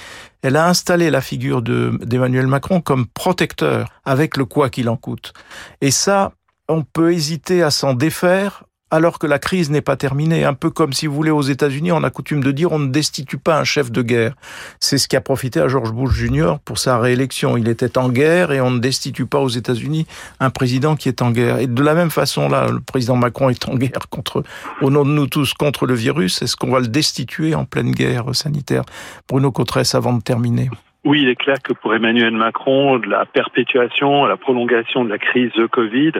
elle 0.42 0.56
a 0.56 0.68
installé 0.68 1.10
la 1.10 1.20
figure 1.20 1.62
d'Emmanuel 1.62 2.46
Macron 2.46 2.80
comme 2.80 3.06
protecteur 3.06 3.88
avec 4.04 4.36
le 4.36 4.44
quoi 4.44 4.70
qu'il 4.70 4.88
en 4.88 4.96
coûte. 4.96 5.34
Et 5.80 5.90
ça, 5.92 6.32
on 6.68 6.82
peut 6.82 7.12
hésiter 7.12 7.62
à 7.62 7.70
s'en 7.70 7.94
défaire 7.94 8.64
alors 8.92 9.18
que 9.18 9.26
la 9.26 9.38
crise 9.38 9.70
n'est 9.70 9.80
pas 9.80 9.96
terminée. 9.96 10.44
Un 10.44 10.52
peu 10.52 10.70
comme 10.70 10.92
si 10.92 11.06
vous 11.06 11.14
voulez 11.14 11.30
aux 11.30 11.42
États-Unis, 11.42 11.90
on 11.92 12.04
a 12.04 12.10
coutume 12.10 12.42
de 12.44 12.52
dire 12.52 12.70
on 12.72 12.78
ne 12.78 12.88
destitue 12.88 13.38
pas 13.38 13.58
un 13.58 13.64
chef 13.64 13.90
de 13.90 14.02
guerre. 14.02 14.34
C'est 14.80 14.98
ce 14.98 15.08
qui 15.08 15.16
a 15.16 15.22
profité 15.22 15.60
à 15.60 15.66
George 15.66 15.92
Bush 15.92 16.12
Jr. 16.12 16.56
pour 16.64 16.78
sa 16.78 16.98
réélection. 16.98 17.56
Il 17.56 17.68
était 17.68 17.96
en 17.96 18.10
guerre 18.10 18.52
et 18.52 18.60
on 18.60 18.70
ne 18.70 18.78
destitue 18.78 19.24
pas 19.24 19.40
aux 19.40 19.48
États-Unis 19.48 20.06
un 20.40 20.50
président 20.50 20.94
qui 20.94 21.08
est 21.08 21.22
en 21.22 21.30
guerre. 21.30 21.58
Et 21.58 21.66
de 21.66 21.82
la 21.82 21.94
même 21.94 22.10
façon, 22.10 22.50
là, 22.50 22.68
le 22.70 22.80
président 22.80 23.16
Macron 23.16 23.48
est 23.48 23.66
en 23.66 23.76
guerre 23.76 24.08
contre, 24.10 24.44
au 24.82 24.90
nom 24.90 25.06
de 25.06 25.10
nous 25.10 25.26
tous, 25.26 25.54
contre 25.54 25.86
le 25.86 25.94
virus. 25.94 26.42
Est-ce 26.42 26.56
qu'on 26.56 26.70
va 26.70 26.80
le 26.80 26.88
destituer 26.88 27.54
en 27.54 27.64
pleine 27.64 27.92
guerre 27.92 28.34
sanitaire? 28.34 28.84
Bruno 29.26 29.50
Cotresse, 29.50 29.94
avant 29.94 30.12
de 30.12 30.22
terminer. 30.22 30.68
Oui, 31.04 31.22
il 31.22 31.28
est 31.30 31.36
clair 31.36 31.56
que 31.64 31.72
pour 31.72 31.94
Emmanuel 31.94 32.32
Macron, 32.32 32.98
la 32.98 33.24
perpétuation, 33.24 34.26
la 34.26 34.36
prolongation 34.36 35.02
de 35.04 35.08
la 35.08 35.18
crise 35.18 35.50
Covid 35.72 36.12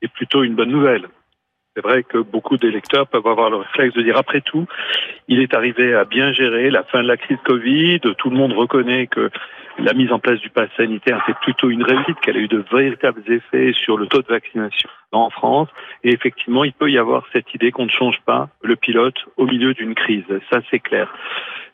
est 0.00 0.08
plutôt 0.08 0.44
une 0.44 0.54
bonne 0.54 0.70
nouvelle. 0.70 1.08
C'est 1.80 1.88
vrai 1.88 2.02
que 2.02 2.18
beaucoup 2.18 2.58
d'électeurs 2.58 3.06
peuvent 3.06 3.26
avoir 3.26 3.48
le 3.48 3.56
réflexe 3.56 3.94
de 3.94 4.02
dire 4.02 4.18
après 4.18 4.42
tout, 4.42 4.66
il 5.28 5.40
est 5.40 5.54
arrivé 5.54 5.94
à 5.94 6.04
bien 6.04 6.30
gérer 6.30 6.70
la 6.70 6.82
fin 6.82 7.02
de 7.02 7.08
la 7.08 7.16
crise 7.16 7.38
Covid. 7.46 8.00
Tout 8.18 8.28
le 8.28 8.36
monde 8.36 8.52
reconnaît 8.52 9.06
que 9.06 9.30
la 9.82 9.94
mise 9.94 10.12
en 10.12 10.18
place 10.18 10.40
du 10.40 10.50
pass 10.50 10.68
sanitaire, 10.76 11.22
c'est 11.26 11.36
plutôt 11.38 11.70
une 11.70 11.82
réussite, 11.82 12.20
qu'elle 12.20 12.36
a 12.36 12.40
eu 12.40 12.48
de 12.48 12.64
véritables 12.72 13.22
effets 13.26 13.72
sur 13.72 13.96
le 13.96 14.06
taux 14.06 14.22
de 14.22 14.28
vaccination 14.28 14.88
en 15.12 15.30
France. 15.30 15.68
Et 16.04 16.12
effectivement, 16.12 16.64
il 16.64 16.72
peut 16.72 16.90
y 16.90 16.98
avoir 16.98 17.24
cette 17.32 17.52
idée 17.54 17.72
qu'on 17.72 17.86
ne 17.86 17.90
change 17.90 18.20
pas 18.24 18.48
le 18.62 18.76
pilote 18.76 19.16
au 19.36 19.46
milieu 19.46 19.74
d'une 19.74 19.94
crise. 19.94 20.24
Ça, 20.50 20.60
c'est 20.70 20.80
clair. 20.80 21.12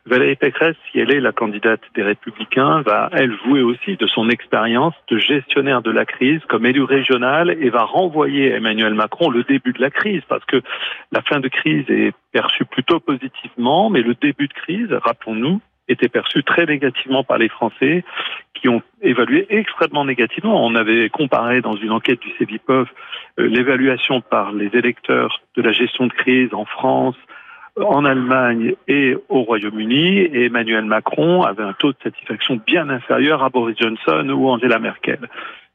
Valérie 0.06 0.36
Pécresse, 0.36 0.76
si 0.90 1.00
elle 1.00 1.12
est 1.12 1.20
la 1.20 1.32
candidate 1.32 1.80
des 1.96 2.02
Républicains, 2.04 2.80
va, 2.82 3.10
elle, 3.12 3.36
jouer 3.44 3.62
aussi 3.62 3.96
de 3.96 4.06
son 4.06 4.30
expérience 4.30 4.94
de 5.08 5.18
gestionnaire 5.18 5.82
de 5.82 5.90
la 5.90 6.04
crise 6.04 6.40
comme 6.48 6.64
élu 6.64 6.84
régional 6.84 7.50
et 7.50 7.70
va 7.70 7.82
renvoyer 7.82 8.52
à 8.52 8.56
Emmanuel 8.56 8.94
Macron 8.94 9.30
le 9.30 9.42
début 9.42 9.72
de 9.72 9.80
la 9.80 9.90
crise 9.90 10.22
parce 10.28 10.44
que 10.44 10.62
la 11.10 11.22
fin 11.22 11.40
de 11.40 11.48
crise 11.48 11.84
est 11.88 12.12
perçue 12.30 12.64
plutôt 12.66 13.00
positivement, 13.00 13.90
mais 13.90 14.02
le 14.02 14.14
début 14.14 14.46
de 14.46 14.52
crise, 14.52 14.92
rappelons-nous, 14.92 15.60
était 15.88 16.08
perçu 16.08 16.42
très 16.42 16.66
négativement 16.66 17.24
par 17.24 17.38
les 17.38 17.48
Français 17.48 18.04
qui 18.54 18.68
ont 18.68 18.82
évalué 19.02 19.46
extrêmement 19.50 20.04
négativement. 20.04 20.64
On 20.64 20.74
avait 20.74 21.08
comparé 21.10 21.60
dans 21.60 21.76
une 21.76 21.92
enquête 21.92 22.20
du 22.20 22.30
CEVIPOF 22.38 22.88
euh, 23.38 23.48
l'évaluation 23.48 24.20
par 24.20 24.52
les 24.52 24.70
électeurs 24.72 25.40
de 25.56 25.62
la 25.62 25.72
gestion 25.72 26.06
de 26.06 26.12
crise 26.12 26.52
en 26.54 26.64
France, 26.64 27.16
en 27.78 28.04
Allemagne 28.04 28.74
et 28.88 29.16
au 29.28 29.42
Royaume-Uni, 29.42 30.18
et 30.18 30.46
Emmanuel 30.46 30.86
Macron 30.86 31.42
avait 31.42 31.62
un 31.62 31.74
taux 31.74 31.92
de 31.92 31.98
satisfaction 32.02 32.60
bien 32.66 32.88
inférieur 32.88 33.42
à 33.42 33.50
Boris 33.50 33.76
Johnson 33.78 34.28
ou 34.30 34.48
Angela 34.48 34.78
Merkel. 34.78 35.28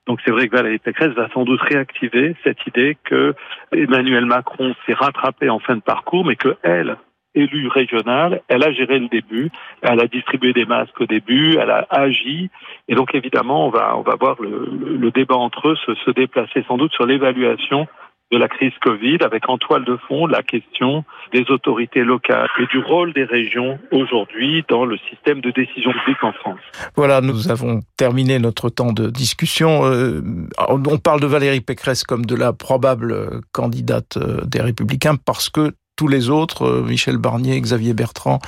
Donc 0.07 0.19
c'est 0.25 0.31
vrai 0.31 0.47
que 0.47 0.55
Valérie 0.55 0.79
Pécresse 0.79 1.13
va 1.13 1.29
sans 1.29 1.43
doute 1.43 1.61
réactiver 1.61 2.35
cette 2.43 2.65
idée 2.65 2.97
que 3.03 3.35
Emmanuel 3.71 4.25
Macron 4.25 4.73
s'est 4.85 4.93
rattrapé 4.93 5.49
en 5.49 5.59
fin 5.59 5.75
de 5.75 5.81
parcours, 5.81 6.25
mais 6.25 6.35
que 6.35 6.57
elle, 6.63 6.97
élue 7.35 7.67
régionale, 7.67 8.41
elle 8.47 8.63
a 8.63 8.71
géré 8.71 8.99
le 8.99 9.07
début, 9.07 9.49
elle 9.81 9.99
a 9.99 10.07
distribué 10.07 10.53
des 10.53 10.65
masques 10.65 10.99
au 10.99 11.05
début, 11.05 11.57
elle 11.57 11.71
a 11.71 11.87
agi, 11.89 12.49
et 12.87 12.95
donc 12.95 13.15
évidemment 13.15 13.67
on 13.67 13.69
va 13.69 13.97
on 13.97 14.01
va 14.01 14.15
voir 14.15 14.41
le, 14.41 14.69
le 14.99 15.11
débat 15.11 15.35
entre 15.35 15.69
eux 15.69 15.77
se, 15.85 15.95
se 15.95 16.11
déplacer 16.11 16.63
sans 16.67 16.77
doute 16.77 16.93
sur 16.93 17.05
l'évaluation 17.05 17.87
de 18.31 18.37
la 18.37 18.47
crise 18.47 18.71
Covid, 18.81 19.17
avec 19.21 19.49
en 19.49 19.57
toile 19.57 19.83
de 19.83 19.97
fond 20.07 20.25
la 20.25 20.41
question 20.41 21.03
des 21.33 21.43
autorités 21.49 22.03
locales 22.03 22.47
et 22.59 22.65
du 22.67 22.79
rôle 22.79 23.13
des 23.13 23.25
régions 23.25 23.77
aujourd'hui 23.91 24.63
dans 24.69 24.85
le 24.85 24.97
système 25.09 25.41
de 25.41 25.51
décision 25.51 25.91
publique 25.91 26.23
en 26.23 26.31
France. 26.31 26.59
Voilà, 26.95 27.19
nous 27.21 27.51
avons 27.51 27.81
terminé 27.97 28.39
notre 28.39 28.69
temps 28.69 28.93
de 28.93 29.09
discussion. 29.09 29.85
Euh, 29.85 30.21
on 30.69 30.97
parle 30.97 31.19
de 31.19 31.27
Valérie 31.27 31.61
Pécresse 31.61 32.03
comme 32.03 32.25
de 32.25 32.35
la 32.35 32.53
probable 32.53 33.41
candidate 33.51 34.17
euh, 34.17 34.41
des 34.45 34.61
Républicains 34.61 35.15
parce 35.15 35.49
que 35.49 35.71
tous 36.01 36.07
les 36.07 36.31
autres, 36.31 36.65
euh, 36.65 36.81
Michel 36.81 37.17
Barnier, 37.17 37.61
Xavier 37.61 37.93
Bertrand, 37.93 38.39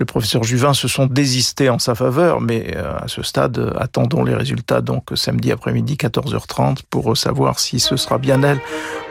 le 0.00 0.04
professeur 0.04 0.42
Juvin, 0.42 0.74
se 0.74 0.88
sont 0.88 1.06
désistés 1.06 1.70
en 1.70 1.78
sa 1.78 1.94
faveur, 1.94 2.40
mais 2.40 2.74
euh, 2.74 2.98
à 2.98 3.06
ce 3.06 3.22
stade, 3.22 3.72
attendons 3.78 4.24
les 4.24 4.34
résultats 4.34 4.80
donc 4.80 5.04
samedi 5.14 5.52
après-midi, 5.52 5.94
14h30, 5.94 6.78
pour 6.90 7.16
savoir 7.16 7.60
si 7.60 7.78
ce 7.78 7.96
sera 7.96 8.18
bien 8.18 8.42
elle. 8.42 8.58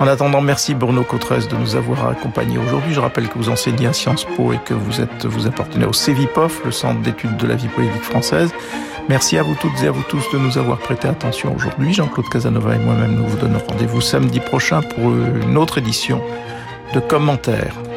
En 0.01 0.07
attendant, 0.07 0.41
merci 0.41 0.75
Bruno 0.75 1.05
Cotrez 1.05 1.47
de 1.49 1.55
nous 1.55 1.77
avoir 1.77 2.09
accompagnés 2.09 2.57
aujourd'hui. 2.57 2.93
Je 2.93 2.99
rappelle 2.99 3.29
que 3.29 3.37
vous 3.37 3.47
enseignez 3.47 3.87
à 3.87 3.93
Sciences 3.93 4.25
Po 4.35 4.51
et 4.51 4.59
que 4.65 4.73
vous 4.73 4.99
êtes, 4.99 5.25
vous 5.25 5.47
appartenez 5.47 5.85
au 5.85 5.93
CEVIPOF, 5.93 6.65
le 6.65 6.71
Centre 6.71 6.99
d'études 7.01 7.37
de 7.37 7.47
la 7.47 7.55
vie 7.55 7.69
politique 7.69 8.03
française. 8.03 8.51
Merci 9.07 9.37
à 9.37 9.43
vous 9.43 9.55
toutes 9.55 9.81
et 9.81 9.87
à 9.87 9.91
vous 9.91 10.03
tous 10.09 10.25
de 10.33 10.37
nous 10.37 10.57
avoir 10.57 10.77
prêté 10.79 11.07
attention 11.07 11.55
aujourd'hui. 11.55 11.93
Jean-Claude 11.93 12.27
Casanova 12.27 12.75
et 12.75 12.79
moi-même, 12.79 13.15
nous 13.15 13.25
vous 13.25 13.37
donnons 13.37 13.59
rendez-vous 13.65 14.01
samedi 14.01 14.41
prochain 14.41 14.81
pour 14.81 15.05
une 15.13 15.55
autre 15.55 15.77
édition 15.77 16.21
de 16.93 16.99
commentaires. 17.01 17.96